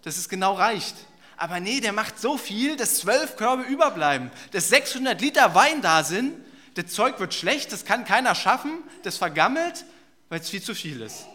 dass 0.03 0.19
es 0.19 0.29
genau 0.29 0.55
reicht. 0.55 0.97
Aber 1.39 1.61
nee, 1.61 1.81
der 1.81 1.93
macht 1.93 2.19
so 2.19 2.37
viel, 2.37 2.77
dass 2.77 2.99
zwölf 2.99 3.37
Körbe 3.37 3.63
überbleiben, 3.63 4.31
dass 4.51 4.69
600 4.69 5.21
Liter 5.21 5.55
Wein 5.55 5.81
da 5.81 6.03
sind. 6.03 6.35
Das 6.75 6.89
Zeug 6.89 7.21
wird 7.21 7.33
schlecht, 7.33 7.73
das 7.73 7.85
kann 7.85 8.05
keiner 8.05 8.35
schaffen, 8.35 8.83
das 9.05 9.17
vergammelt, 9.17 9.85
weil 10.29 10.41
es 10.41 10.51
viel 10.51 10.63
zu 10.63 10.75
viel 10.75 11.01
ist. 11.01 11.27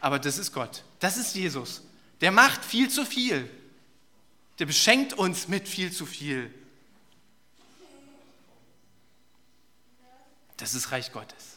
Aber 0.00 0.18
das 0.18 0.36
ist 0.36 0.52
Gott, 0.52 0.84
das 0.98 1.16
ist 1.16 1.34
Jesus. 1.34 1.82
Der 2.20 2.32
macht 2.32 2.64
viel 2.64 2.90
zu 2.90 3.06
viel. 3.06 3.50
Der 4.58 4.66
beschenkt 4.66 5.14
uns 5.14 5.48
mit 5.48 5.66
viel 5.66 5.90
zu 5.90 6.04
viel. 6.04 6.52
Das 10.58 10.74
ist 10.74 10.92
Reich 10.92 11.12
Gottes. 11.12 11.56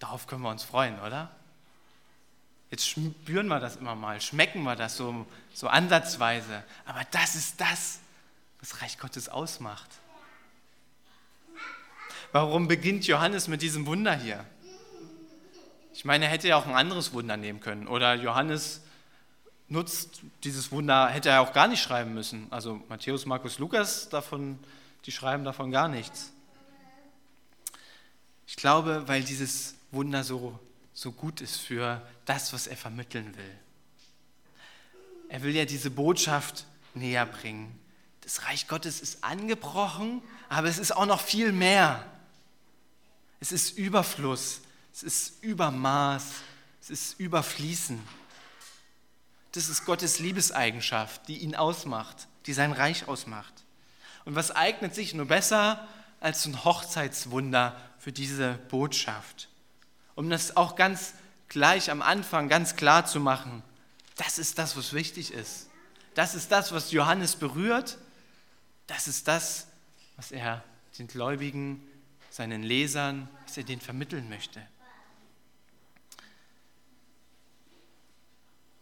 Darauf 0.00 0.26
können 0.26 0.42
wir 0.42 0.50
uns 0.50 0.64
freuen, 0.64 0.98
oder? 0.98 1.30
Jetzt 2.70 2.88
spüren 2.88 3.48
wir 3.48 3.58
das 3.58 3.76
immer 3.76 3.96
mal, 3.96 4.20
schmecken 4.20 4.62
wir 4.62 4.76
das 4.76 4.96
so, 4.96 5.26
so 5.52 5.66
ansatzweise. 5.66 6.62
Aber 6.86 7.02
das 7.10 7.34
ist 7.34 7.60
das, 7.60 7.98
was 8.60 8.80
Reich 8.80 8.98
Gottes 8.98 9.28
ausmacht. 9.28 9.88
Warum 12.32 12.68
beginnt 12.68 13.06
Johannes 13.08 13.48
mit 13.48 13.60
diesem 13.60 13.86
Wunder 13.86 14.14
hier? 14.14 14.44
Ich 15.92 16.04
meine, 16.04 16.26
er 16.26 16.30
hätte 16.30 16.46
ja 16.46 16.56
auch 16.56 16.66
ein 16.66 16.74
anderes 16.74 17.12
Wunder 17.12 17.36
nehmen 17.36 17.58
können. 17.58 17.88
Oder 17.88 18.14
Johannes 18.14 18.82
nutzt 19.68 20.20
dieses 20.44 20.70
Wunder, 20.70 21.08
hätte 21.08 21.28
er 21.28 21.40
auch 21.40 21.52
gar 21.52 21.66
nicht 21.66 21.82
schreiben 21.82 22.14
müssen. 22.14 22.46
Also 22.50 22.80
Matthäus, 22.88 23.26
Markus, 23.26 23.58
Lukas, 23.58 24.08
davon, 24.08 24.60
die 25.06 25.12
schreiben 25.12 25.44
davon 25.44 25.72
gar 25.72 25.88
nichts. 25.88 26.32
Ich 28.46 28.56
glaube, 28.56 29.08
weil 29.08 29.24
dieses 29.24 29.74
Wunder 29.90 30.22
so 30.22 30.58
so 30.92 31.12
gut 31.12 31.40
ist 31.40 31.56
für 31.56 32.06
das, 32.24 32.52
was 32.52 32.66
er 32.66 32.76
vermitteln 32.76 33.36
will. 33.36 33.58
Er 35.28 35.42
will 35.42 35.54
ja 35.54 35.64
diese 35.64 35.90
Botschaft 35.90 36.66
näher 36.94 37.24
bringen. 37.26 37.78
Das 38.22 38.44
Reich 38.44 38.68
Gottes 38.68 39.00
ist 39.00 39.22
angebrochen, 39.24 40.22
aber 40.48 40.68
es 40.68 40.78
ist 40.78 40.92
auch 40.92 41.06
noch 41.06 41.20
viel 41.20 41.52
mehr. 41.52 42.04
Es 43.38 43.52
ist 43.52 43.78
Überfluss, 43.78 44.60
es 44.92 45.02
ist 45.02 45.42
Übermaß, 45.42 46.24
es 46.82 46.90
ist 46.90 47.20
Überfließen. 47.20 48.00
Das 49.52 49.68
ist 49.68 49.84
Gottes 49.84 50.18
Liebeseigenschaft, 50.18 51.26
die 51.28 51.38
ihn 51.38 51.54
ausmacht, 51.54 52.28
die 52.46 52.52
sein 52.52 52.72
Reich 52.72 53.08
ausmacht. 53.08 53.52
Und 54.24 54.34
was 54.34 54.50
eignet 54.50 54.94
sich 54.94 55.14
nur 55.14 55.26
besser 55.26 55.88
als 56.20 56.44
ein 56.44 56.64
Hochzeitswunder 56.64 57.80
für 57.98 58.12
diese 58.12 58.54
Botschaft? 58.68 59.48
Um 60.20 60.28
das 60.28 60.54
auch 60.54 60.76
ganz 60.76 61.14
gleich 61.48 61.90
am 61.90 62.02
Anfang 62.02 62.50
ganz 62.50 62.76
klar 62.76 63.06
zu 63.06 63.20
machen. 63.20 63.62
Das 64.16 64.38
ist 64.38 64.58
das, 64.58 64.76
was 64.76 64.92
wichtig 64.92 65.32
ist. 65.32 65.70
Das 66.14 66.34
ist 66.34 66.52
das, 66.52 66.72
was 66.72 66.92
Johannes 66.92 67.36
berührt. 67.36 67.96
Das 68.86 69.08
ist 69.08 69.28
das, 69.28 69.66
was 70.16 70.30
er 70.30 70.62
den 70.98 71.06
Gläubigen, 71.06 71.82
seinen 72.28 72.62
Lesern, 72.62 73.30
was 73.46 73.56
er 73.56 73.62
denen 73.62 73.80
vermitteln 73.80 74.28
möchte. 74.28 74.60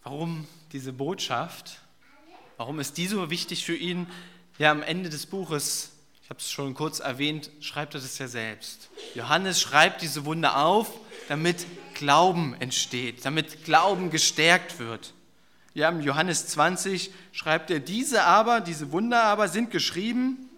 Warum 0.03 0.49
diese 0.73 0.93
Botschaft? 0.93 1.79
Warum 2.57 2.81
ist 2.81 2.97
die 2.97 3.07
so 3.07 3.31
wichtig 3.31 3.65
für 3.65 3.77
ihn? 3.77 4.09
Ja, 4.59 4.73
am 4.73 4.83
Ende 4.83 5.09
des 5.09 5.27
Buches, 5.27 5.93
ich 6.21 6.31
habe 6.31 6.41
es 6.41 6.51
schon 6.51 6.75
kurz 6.75 6.99
erwähnt, 6.99 7.53
schreibt 7.61 7.95
er 7.95 8.01
das 8.01 8.19
ja 8.19 8.27
selbst. 8.27 8.91
Johannes 9.15 9.61
schreibt 9.61 10.03
diese 10.03 10.25
Wunder 10.25 10.65
auf 10.65 10.93
damit 11.29 11.67
Glauben 11.95 12.55
entsteht, 12.61 13.25
damit 13.25 13.65
Glauben 13.65 14.11
gestärkt 14.11 14.79
wird. 14.79 15.13
Ja, 15.75 15.89
im 15.89 16.01
Johannes 16.01 16.49
20 16.49 17.13
schreibt 17.33 17.71
er, 17.71 17.81
diese 17.81 18.25
aber, 18.25 18.61
diese 18.61 18.91
Wunder 18.91 19.25
aber 19.25 19.49
sind 19.49 19.71
geschrieben, 19.71 20.49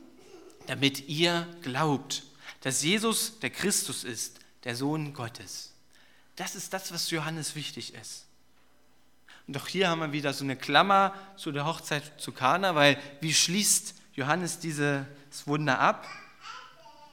damit 0.67 1.09
ihr 1.09 1.47
glaubt, 1.63 2.23
dass 2.63 2.83
Jesus 2.83 3.39
der 3.41 3.51
Christus 3.51 4.05
ist, 4.05 4.39
der 4.65 4.77
Sohn 4.77 5.13
Gottes. 5.13 5.73
Das 6.37 6.55
ist 6.55 6.73
das, 6.73 6.93
was 6.93 7.11
Johannes 7.11 7.55
wichtig 7.55 7.95
ist. 7.95 8.27
Und 9.47 9.57
auch 9.57 9.67
hier 9.67 9.89
haben 9.89 10.01
wir 10.01 10.13
wieder 10.13 10.33
so 10.33 10.45
eine 10.45 10.57
Klammer 10.57 11.13
zu 11.37 11.51
der 11.51 11.67
Hochzeit 11.67 12.21
zu 12.21 12.33
Kana, 12.33 12.75
weil 12.75 12.97
wie 13.21 13.35
schließt 13.35 13.95
Johannes 14.15 14.61
dieses 14.61 15.05
Wunder 15.47 15.81
ab? 15.81 16.07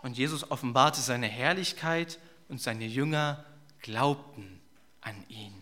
Und 0.03 0.17
Jesus 0.17 0.51
offenbarte 0.51 1.01
seine 1.01 1.27
Herrlichkeit 1.27 2.19
und 2.49 2.61
seine 2.61 2.85
Jünger 2.85 3.43
glaubten 3.81 4.59
an 5.01 5.23
ihn. 5.29 5.53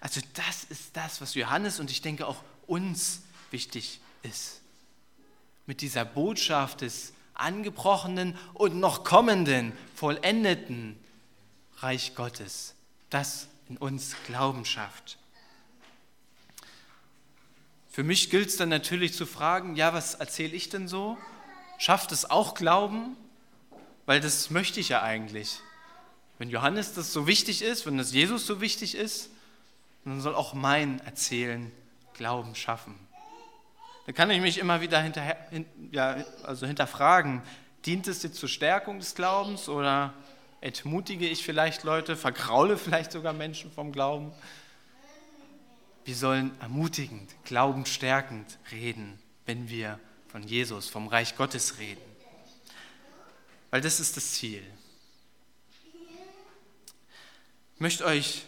Also 0.00 0.20
das 0.34 0.64
ist 0.64 0.96
das, 0.96 1.20
was 1.20 1.34
Johannes 1.34 1.80
und 1.80 1.90
ich 1.90 2.02
denke 2.02 2.26
auch 2.26 2.42
uns 2.66 3.22
wichtig 3.50 4.00
ist. 4.22 4.60
Mit 5.66 5.80
dieser 5.80 6.04
Botschaft 6.04 6.80
des 6.80 7.12
angebrochenen 7.34 8.36
und 8.54 8.76
noch 8.76 9.04
kommenden, 9.04 9.72
vollendeten 9.94 10.98
Reich 11.78 12.14
Gottes, 12.14 12.74
das 13.10 13.48
in 13.68 13.76
uns 13.76 14.14
Glauben 14.26 14.64
schafft. 14.64 15.18
Für 17.90 18.02
mich 18.02 18.30
gilt 18.30 18.48
es 18.48 18.56
dann 18.56 18.70
natürlich 18.70 19.14
zu 19.14 19.26
fragen, 19.26 19.76
ja, 19.76 19.92
was 19.92 20.14
erzähle 20.14 20.54
ich 20.54 20.68
denn 20.68 20.88
so? 20.88 21.18
Schafft 21.78 22.12
es 22.12 22.30
auch 22.30 22.54
Glauben? 22.54 23.16
Weil 24.12 24.20
das 24.20 24.50
möchte 24.50 24.78
ich 24.78 24.90
ja 24.90 25.00
eigentlich. 25.00 25.60
Wenn 26.36 26.50
Johannes 26.50 26.92
das 26.92 27.14
so 27.14 27.26
wichtig 27.26 27.62
ist, 27.62 27.86
wenn 27.86 27.96
das 27.96 28.12
Jesus 28.12 28.46
so 28.46 28.60
wichtig 28.60 28.94
ist, 28.94 29.30
dann 30.04 30.20
soll 30.20 30.34
auch 30.34 30.52
mein 30.52 31.00
Erzählen 31.06 31.72
Glauben 32.12 32.54
schaffen. 32.54 32.94
Da 34.04 34.12
kann 34.12 34.30
ich 34.30 34.42
mich 34.42 34.58
immer 34.58 34.82
wieder 34.82 35.00
hinterher, 35.00 35.38
ja, 35.92 36.22
also 36.42 36.66
hinterfragen, 36.66 37.40
dient 37.86 38.06
es 38.06 38.18
dir 38.18 38.30
zur 38.30 38.50
Stärkung 38.50 38.98
des 38.98 39.14
Glaubens 39.14 39.70
oder 39.70 40.12
entmutige 40.60 41.26
ich 41.26 41.42
vielleicht 41.42 41.82
Leute, 41.82 42.14
vergraule 42.14 42.76
vielleicht 42.76 43.12
sogar 43.12 43.32
Menschen 43.32 43.72
vom 43.72 43.92
Glauben? 43.92 44.30
Wir 46.04 46.16
sollen 46.16 46.50
ermutigend, 46.60 47.30
glaubensstärkend 47.46 48.58
reden, 48.72 49.18
wenn 49.46 49.70
wir 49.70 49.98
von 50.28 50.42
Jesus, 50.42 50.90
vom 50.90 51.06
Reich 51.06 51.34
Gottes 51.34 51.78
reden. 51.78 52.11
Weil 53.72 53.80
das 53.80 53.98
ist 53.98 54.16
das 54.16 54.34
Ziel 54.34 54.62
möchte 57.82 58.04
euch 58.04 58.44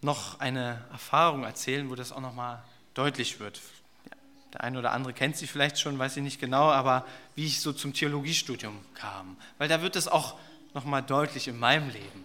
noch 0.00 0.38
eine 0.38 0.84
Erfahrung 0.92 1.42
erzählen, 1.42 1.90
wo 1.90 1.96
das 1.96 2.12
auch 2.12 2.20
nochmal 2.20 2.62
deutlich 2.94 3.40
wird. 3.40 3.60
Der 4.52 4.62
eine 4.62 4.78
oder 4.78 4.92
andere 4.92 5.12
kennt 5.12 5.36
sie 5.36 5.48
vielleicht 5.48 5.80
schon, 5.80 5.98
weiß 5.98 6.16
ich 6.18 6.22
nicht 6.22 6.40
genau, 6.40 6.70
aber 6.70 7.04
wie 7.34 7.46
ich 7.46 7.60
so 7.60 7.72
zum 7.72 7.94
Theologiestudium 7.94 8.78
kam. 8.94 9.36
Weil 9.58 9.66
da 9.66 9.82
wird 9.82 9.96
es 9.96 10.06
auch 10.06 10.38
nochmal 10.72 11.02
deutlich 11.02 11.48
in 11.48 11.58
meinem 11.58 11.90
Leben. 11.90 12.24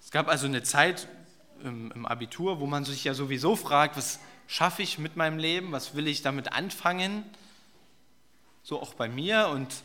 Es 0.00 0.12
gab 0.12 0.28
also 0.28 0.46
eine 0.46 0.62
Zeit 0.62 1.08
im, 1.64 1.90
im 1.90 2.06
Abitur, 2.06 2.60
wo 2.60 2.66
man 2.66 2.84
sich 2.84 3.02
ja 3.02 3.12
sowieso 3.12 3.56
fragt, 3.56 3.96
was 3.96 4.20
schaffe 4.46 4.82
ich 4.82 4.98
mit 4.98 5.16
meinem 5.16 5.38
Leben, 5.38 5.72
was 5.72 5.96
will 5.96 6.06
ich 6.06 6.22
damit 6.22 6.52
anfangen? 6.52 7.24
So 8.68 8.82
auch 8.82 8.94
bei 8.94 9.08
mir 9.08 9.46
und 9.46 9.84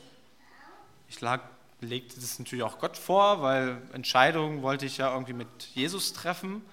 ich 1.07 1.21
lag, 1.21 1.41
legte 1.81 2.19
das 2.19 2.39
natürlich 2.39 2.63
auch 2.63 2.79
Gott 2.79 2.97
vor, 2.97 3.43
weil 3.43 3.79
Entscheidungen 3.93 4.63
wollte 4.63 4.87
ich 4.87 4.97
ja 4.97 5.13
irgendwie 5.13 5.33
mit 5.33 5.47
Jesus 5.75 6.13
treffen. 6.13 6.63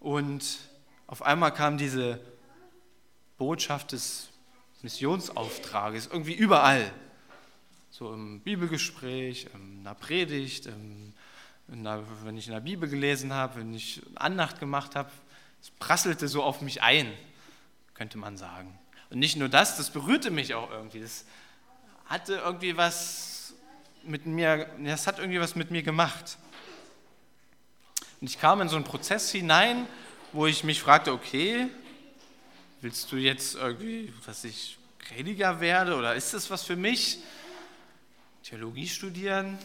Und 0.00 0.58
auf 1.06 1.22
einmal 1.22 1.54
kam 1.54 1.78
diese 1.78 2.20
Botschaft 3.38 3.92
des 3.92 4.28
Missionsauftrages 4.82 6.08
irgendwie 6.08 6.34
überall. 6.34 6.92
So 7.90 8.12
im 8.12 8.40
Bibelgespräch, 8.40 9.46
in 9.54 9.80
einer 9.80 9.94
Predigt, 9.94 10.66
in 10.66 11.14
einer, 11.72 12.04
wenn 12.22 12.36
ich 12.36 12.48
in 12.48 12.52
der 12.52 12.60
Bibel 12.60 12.86
gelesen 12.86 13.32
habe, 13.32 13.60
wenn 13.60 13.72
ich 13.72 14.02
Andacht 14.14 14.60
gemacht 14.60 14.94
habe. 14.94 15.10
Es 15.62 15.70
prasselte 15.70 16.28
so 16.28 16.42
auf 16.42 16.60
mich 16.60 16.82
ein, 16.82 17.10
könnte 17.94 18.18
man 18.18 18.36
sagen. 18.36 18.78
Und 19.10 19.18
nicht 19.18 19.36
nur 19.36 19.48
das, 19.48 19.76
das 19.76 19.90
berührte 19.90 20.30
mich 20.30 20.54
auch 20.54 20.70
irgendwie. 20.70 21.00
Das 21.00 21.24
hatte 22.06 22.34
irgendwie 22.44 22.76
was 22.76 23.54
mit 24.04 24.26
mir, 24.26 24.68
das 24.84 25.06
hat 25.06 25.18
irgendwie 25.18 25.40
was 25.40 25.54
mit 25.54 25.70
mir 25.70 25.82
gemacht. 25.82 26.38
Und 28.20 28.28
ich 28.28 28.38
kam 28.38 28.60
in 28.60 28.68
so 28.68 28.76
einen 28.76 28.84
Prozess 28.84 29.30
hinein, 29.30 29.86
wo 30.32 30.46
ich 30.46 30.62
mich 30.64 30.80
fragte, 30.80 31.12
okay, 31.12 31.68
willst 32.80 33.10
du 33.10 33.16
jetzt 33.16 33.56
irgendwie, 33.56 34.12
dass 34.26 34.44
ich 34.44 34.78
Prediger 34.98 35.60
werde 35.60 35.96
oder 35.96 36.14
ist 36.14 36.34
das 36.34 36.50
was 36.50 36.62
für 36.62 36.76
mich? 36.76 37.18
Theologie 38.44 38.86
studieren? 38.86 39.58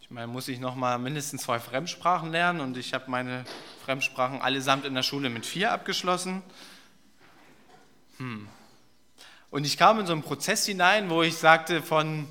Ich 0.00 0.10
meine, 0.10 0.26
muss 0.26 0.48
ich 0.48 0.60
noch 0.60 0.74
mal 0.74 0.98
mindestens 0.98 1.42
zwei 1.42 1.58
Fremdsprachen 1.58 2.30
lernen 2.30 2.60
und 2.60 2.76
ich 2.76 2.94
habe 2.94 3.10
meine 3.10 3.44
Fremdsprachen 3.84 4.40
allesamt 4.40 4.84
in 4.84 4.94
der 4.94 5.02
Schule 5.02 5.30
mit 5.30 5.46
vier 5.46 5.72
abgeschlossen. 5.72 6.42
Hm. 8.18 8.48
Und 9.50 9.64
ich 9.64 9.76
kam 9.76 10.00
in 10.00 10.06
so 10.06 10.12
einen 10.12 10.22
Prozess 10.22 10.66
hinein, 10.66 11.08
wo 11.10 11.22
ich 11.22 11.36
sagte 11.36 11.82
von, 11.82 12.28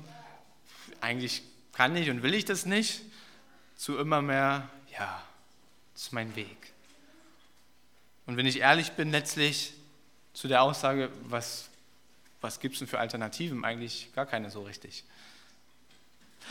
eigentlich 1.00 1.42
kann 1.72 1.96
ich 1.96 2.10
und 2.10 2.22
will 2.22 2.34
ich 2.34 2.44
das 2.44 2.66
nicht, 2.66 3.02
zu 3.76 3.98
immer 3.98 4.22
mehr, 4.22 4.68
ja, 4.92 5.22
das 5.94 6.04
ist 6.04 6.12
mein 6.12 6.34
Weg. 6.36 6.56
Und 8.26 8.36
wenn 8.36 8.46
ich 8.46 8.60
ehrlich 8.60 8.92
bin, 8.92 9.10
letztlich 9.10 9.72
zu 10.32 10.48
der 10.48 10.62
Aussage, 10.62 11.10
was, 11.24 11.68
was 12.40 12.60
gibt 12.60 12.74
es 12.74 12.78
denn 12.80 12.88
für 12.88 12.98
Alternativen? 12.98 13.64
Eigentlich 13.64 14.10
gar 14.14 14.26
keine 14.26 14.50
so 14.50 14.62
richtig. 14.62 15.04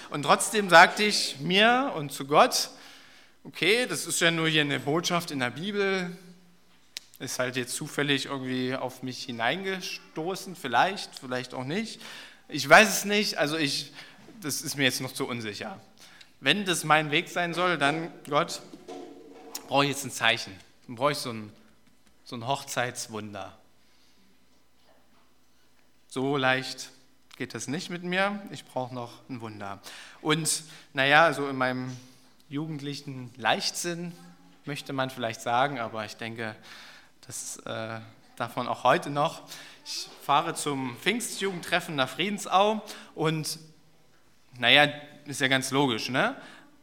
Und 0.09 0.23
trotzdem 0.23 0.69
sagte 0.69 1.03
ich 1.03 1.39
mir 1.39 1.93
und 1.95 2.11
zu 2.11 2.25
Gott, 2.25 2.69
okay, 3.43 3.85
das 3.85 4.05
ist 4.05 4.19
ja 4.21 4.31
nur 4.31 4.47
hier 4.47 4.61
eine 4.61 4.79
Botschaft 4.79 5.31
in 5.31 5.39
der 5.39 5.51
Bibel, 5.51 6.17
ist 7.19 7.39
halt 7.39 7.55
jetzt 7.55 7.75
zufällig 7.75 8.25
irgendwie 8.25 8.75
auf 8.75 9.03
mich 9.03 9.23
hineingestoßen, 9.23 10.55
vielleicht, 10.55 11.17
vielleicht 11.19 11.53
auch 11.53 11.63
nicht. 11.63 12.01
Ich 12.49 12.67
weiß 12.67 12.89
es 12.89 13.05
nicht, 13.05 13.37
also 13.37 13.57
ich, 13.57 13.93
das 14.41 14.61
ist 14.61 14.77
mir 14.77 14.83
jetzt 14.83 15.01
noch 15.01 15.13
zu 15.13 15.27
unsicher. 15.27 15.79
Wenn 16.41 16.65
das 16.65 16.83
mein 16.83 17.11
Weg 17.11 17.29
sein 17.29 17.53
soll, 17.53 17.77
dann, 17.77 18.11
Gott, 18.29 18.61
brauche 19.67 19.85
ich 19.85 19.91
jetzt 19.91 20.03
ein 20.03 20.11
Zeichen. 20.11 20.53
Dann 20.87 20.95
brauche 20.95 21.13
ich 21.13 21.17
so 21.17 21.31
ein, 21.31 21.51
so 22.25 22.35
ein 22.35 22.45
Hochzeitswunder. 22.45 23.57
So 26.07 26.37
leicht 26.37 26.91
geht 27.37 27.53
das 27.53 27.67
nicht 27.67 27.89
mit 27.89 28.03
mir. 28.03 28.41
Ich 28.51 28.65
brauche 28.65 28.93
noch 28.93 29.27
ein 29.29 29.41
Wunder. 29.41 29.81
Und 30.21 30.63
naja, 30.93 31.33
so 31.33 31.49
in 31.49 31.55
meinem 31.55 31.95
jugendlichen 32.49 33.33
Leichtsinn 33.37 34.13
möchte 34.65 34.93
man 34.93 35.09
vielleicht 35.09 35.41
sagen, 35.41 35.79
aber 35.79 36.05
ich 36.05 36.15
denke, 36.17 36.55
das 37.27 37.57
äh, 37.65 37.99
davon 38.35 38.67
auch 38.67 38.83
heute 38.83 39.09
noch. 39.09 39.41
Ich 39.85 40.07
fahre 40.23 40.55
zum 40.55 40.95
Pfingstjugendtreffen 40.97 41.95
nach 41.95 42.09
Friedensau 42.09 42.83
und 43.13 43.59
naja, 44.57 44.91
ist 45.25 45.41
ja 45.41 45.47
ganz 45.47 45.71
logisch, 45.71 46.09
ne? 46.09 46.35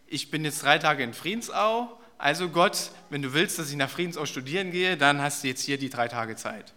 Ich 0.06 0.30
bin 0.30 0.44
jetzt 0.44 0.62
drei 0.62 0.78
Tage 0.78 1.02
in 1.02 1.14
Friedensau, 1.14 1.98
also 2.18 2.48
Gott, 2.50 2.90
wenn 3.10 3.22
du 3.22 3.32
willst, 3.32 3.58
dass 3.58 3.70
ich 3.70 3.76
nach 3.76 3.90
Friedensau 3.90 4.26
studieren 4.26 4.70
gehe, 4.70 4.96
dann 4.96 5.20
hast 5.20 5.42
du 5.42 5.48
jetzt 5.48 5.62
hier 5.62 5.78
die 5.78 5.90
drei 5.90 6.08
Tage 6.08 6.36
Zeit. 6.36 6.72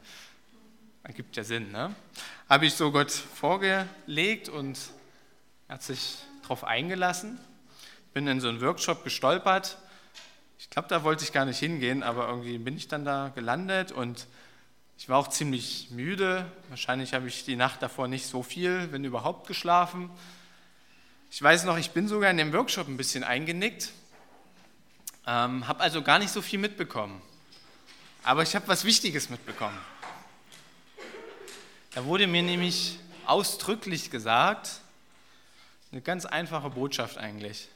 Ergibt 1.04 1.36
ja 1.36 1.43
Sinn, 1.43 1.71
ne? 1.71 1.93
Habe 2.49 2.65
ich 2.65 2.73
so 2.73 2.91
Gott 2.91 3.12
vorgelegt 3.12 4.49
und 4.49 4.80
er 5.67 5.75
hat 5.75 5.84
sich 5.84 6.17
darauf 6.43 6.63
eingelassen. 6.63 7.39
Bin 8.13 8.28
in 8.28 8.39
so 8.39 8.47
einen 8.47 8.62
Workshop 8.62 9.04
gestolpert 9.04 9.78
glaube, 10.76 10.90
da 10.90 11.06
wollte 11.06 11.24
ich 11.24 11.32
gar 11.32 11.46
nicht 11.46 11.58
hingehen, 11.58 12.04
aber 12.04 12.28
irgendwie 12.28 12.58
bin 12.58 12.76
ich 12.76 12.90
dann 12.90 13.06
da 13.06 13.32
gelandet 13.34 13.94
und 13.94 14.28
ich 14.98 15.08
war 15.08 15.18
auch 15.18 15.30
ziemlich 15.30 15.88
müde. 15.92 16.52
Wahrscheinlich 16.68 17.14
habe 17.14 17.30
ich 17.30 17.46
die 17.46 17.56
Nacht 17.56 17.82
davor 17.82 18.10
nicht 18.10 18.28
so 18.28 18.44
viel, 18.44 18.92
wenn 18.92 19.06
überhaupt, 19.06 19.48
geschlafen. 19.48 20.10
Ich 21.32 21.42
weiß 21.42 21.64
noch, 21.64 21.78
ich 21.78 21.92
bin 21.92 22.10
sogar 22.10 22.30
in 22.30 22.36
dem 22.36 22.52
Workshop 22.52 22.90
ein 22.90 22.98
bisschen 22.98 23.24
eingenickt, 23.24 23.94
ähm, 25.26 25.66
habe 25.66 25.80
also 25.80 26.02
gar 26.02 26.20
nicht 26.20 26.32
so 26.32 26.42
viel 26.42 26.60
mitbekommen. 26.60 27.22
Aber 28.24 28.44
ich 28.44 28.54
habe 28.54 28.68
was 28.68 28.84
Wichtiges 28.84 29.30
mitbekommen. 29.30 29.80
Da 31.94 32.04
wurde 32.04 32.28
mir 32.28 32.44
nämlich 32.44 33.00
ausdrücklich 33.26 34.12
gesagt, 34.12 34.82
eine 35.94 36.02
ganz 36.02 36.26
einfache 36.26 36.70
Botschaft 36.70 37.18
eigentlich 37.18 37.70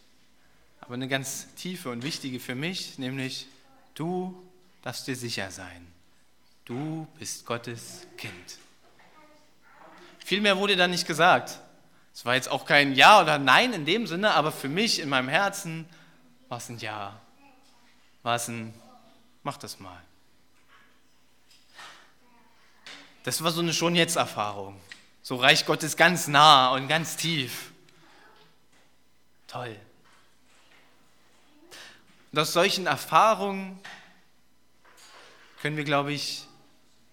aber 0.89 0.95
eine 0.95 1.07
ganz 1.07 1.53
tiefe 1.53 1.91
und 1.91 2.01
wichtige 2.01 2.39
für 2.39 2.55
mich, 2.55 2.97
nämlich 2.97 3.45
du 3.93 4.43
darfst 4.81 5.05
dir 5.05 5.15
sicher 5.15 5.51
sein. 5.51 5.85
Du 6.65 7.07
bist 7.19 7.45
Gottes 7.45 8.07
Kind. 8.17 8.57
Viel 10.17 10.41
mehr 10.41 10.57
wurde 10.57 10.75
da 10.75 10.87
nicht 10.87 11.05
gesagt. 11.05 11.59
Es 12.11 12.25
war 12.25 12.33
jetzt 12.33 12.49
auch 12.49 12.65
kein 12.65 12.95
Ja 12.95 13.21
oder 13.21 13.37
Nein 13.37 13.73
in 13.73 13.85
dem 13.85 14.07
Sinne, 14.07 14.33
aber 14.33 14.51
für 14.51 14.67
mich 14.67 14.99
in 14.99 15.09
meinem 15.09 15.29
Herzen 15.29 15.87
war 16.47 16.57
es 16.57 16.69
ein 16.69 16.79
Ja. 16.79 17.21
War 18.23 18.37
es 18.37 18.47
ein, 18.47 18.73
mach 19.43 19.57
das 19.57 19.79
mal. 19.79 20.01
Das 23.25 23.43
war 23.43 23.51
so 23.51 23.61
eine 23.61 23.73
Schon-Jetzt-Erfahrung. 23.73 24.81
So 25.21 25.35
Reich 25.35 25.67
Gottes 25.67 25.95
ganz 25.95 26.27
nah 26.27 26.69
und 26.69 26.87
ganz 26.87 27.15
tief. 27.15 27.73
Toll. 29.45 29.79
Und 32.31 32.39
aus 32.39 32.53
solchen 32.53 32.85
Erfahrungen 32.85 33.79
können 35.61 35.77
wir, 35.77 35.83
glaube 35.83 36.13
ich, 36.13 36.45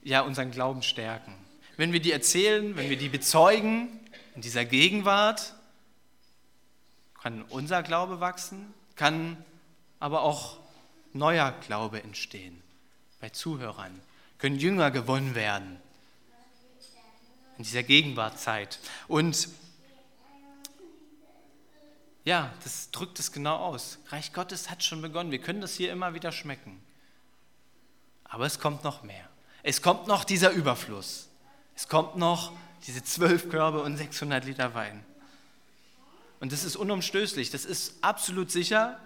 ja 0.02 0.20
unseren 0.20 0.50
Glauben 0.50 0.82
stärken. 0.82 1.34
Wenn 1.76 1.92
wir 1.92 2.00
die 2.00 2.12
erzählen, 2.12 2.76
wenn 2.76 2.90
wir 2.90 2.96
die 2.96 3.08
bezeugen 3.08 3.88
in 4.34 4.42
dieser 4.42 4.64
Gegenwart, 4.64 5.54
kann 7.22 7.42
unser 7.48 7.82
Glaube 7.82 8.20
wachsen, 8.20 8.72
kann 8.94 9.44
aber 9.98 10.22
auch 10.22 10.58
neuer 11.12 11.52
Glaube 11.66 12.02
entstehen 12.02 12.62
bei 13.20 13.30
Zuhörern, 13.30 14.00
können 14.38 14.58
Jünger 14.58 14.90
gewonnen 14.90 15.34
werden 15.34 15.80
in 17.58 17.64
dieser 17.64 17.82
Gegenwartzeit. 17.82 18.78
Und 19.08 19.48
ja, 22.26 22.52
das 22.64 22.90
drückt 22.90 23.20
es 23.20 23.30
genau 23.30 23.54
aus. 23.54 23.98
Reich 24.08 24.32
Gottes 24.32 24.68
hat 24.68 24.82
schon 24.82 25.00
begonnen. 25.00 25.30
Wir 25.30 25.38
können 25.38 25.60
das 25.60 25.74
hier 25.74 25.92
immer 25.92 26.12
wieder 26.12 26.32
schmecken. 26.32 26.82
Aber 28.24 28.44
es 28.46 28.58
kommt 28.58 28.82
noch 28.82 29.04
mehr. 29.04 29.28
Es 29.62 29.80
kommt 29.80 30.08
noch 30.08 30.24
dieser 30.24 30.50
Überfluss. 30.50 31.28
Es 31.76 31.86
kommt 31.86 32.16
noch 32.16 32.52
diese 32.84 33.04
zwölf 33.04 33.48
Körbe 33.48 33.80
und 33.80 33.96
600 33.96 34.44
Liter 34.44 34.74
Wein. 34.74 35.04
Und 36.40 36.50
das 36.50 36.64
ist 36.64 36.74
unumstößlich. 36.74 37.50
Das 37.50 37.64
ist 37.64 37.94
absolut 38.00 38.50
sicher. 38.50 38.98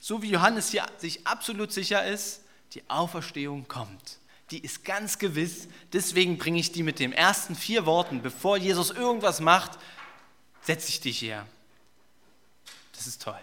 So 0.00 0.20
wie 0.22 0.30
Johannes 0.30 0.70
hier 0.70 0.86
sich 0.98 1.24
absolut 1.24 1.72
sicher 1.72 2.04
ist, 2.04 2.42
die 2.72 2.82
Auferstehung 2.90 3.68
kommt. 3.68 4.18
Die 4.50 4.58
ist 4.58 4.84
ganz 4.84 5.18
gewiss. 5.18 5.68
Deswegen 5.92 6.36
bringe 6.36 6.58
ich 6.58 6.72
die 6.72 6.82
mit 6.82 6.98
den 6.98 7.12
ersten 7.12 7.54
vier 7.54 7.86
Worten, 7.86 8.22
bevor 8.22 8.56
Jesus 8.56 8.90
irgendwas 8.90 9.38
macht, 9.38 9.78
setze 10.62 10.88
ich 10.88 11.00
dich 11.00 11.20
hier. 11.20 11.46
Das 13.06 13.14
ist 13.14 13.22
toll. 13.22 13.38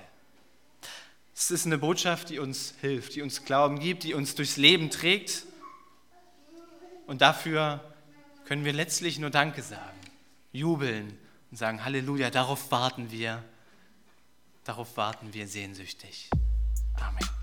Es 1.34 1.50
ist 1.50 1.66
eine 1.66 1.78
Botschaft, 1.78 2.30
die 2.30 2.38
uns 2.38 2.74
hilft, 2.82 3.16
die 3.16 3.22
uns 3.22 3.46
Glauben 3.46 3.80
gibt, 3.80 4.04
die 4.04 4.14
uns 4.14 4.36
durchs 4.36 4.58
Leben 4.58 4.90
trägt. 4.90 5.46
Und 7.08 7.22
dafür 7.22 7.80
können 8.44 8.66
wir 8.66 8.74
letztlich 8.74 9.20
nur 9.20 9.30
Danke 9.30 9.62
sagen, 9.62 9.98
jubeln 10.52 11.18
und 11.50 11.56
sagen, 11.56 11.86
Halleluja, 11.86 12.30
darauf 12.30 12.72
warten 12.72 13.10
wir, 13.10 13.42
darauf 14.66 14.98
warten 14.98 15.34
wir 15.34 15.48
sehnsüchtig. 15.48 16.30
Amen. 16.96 17.43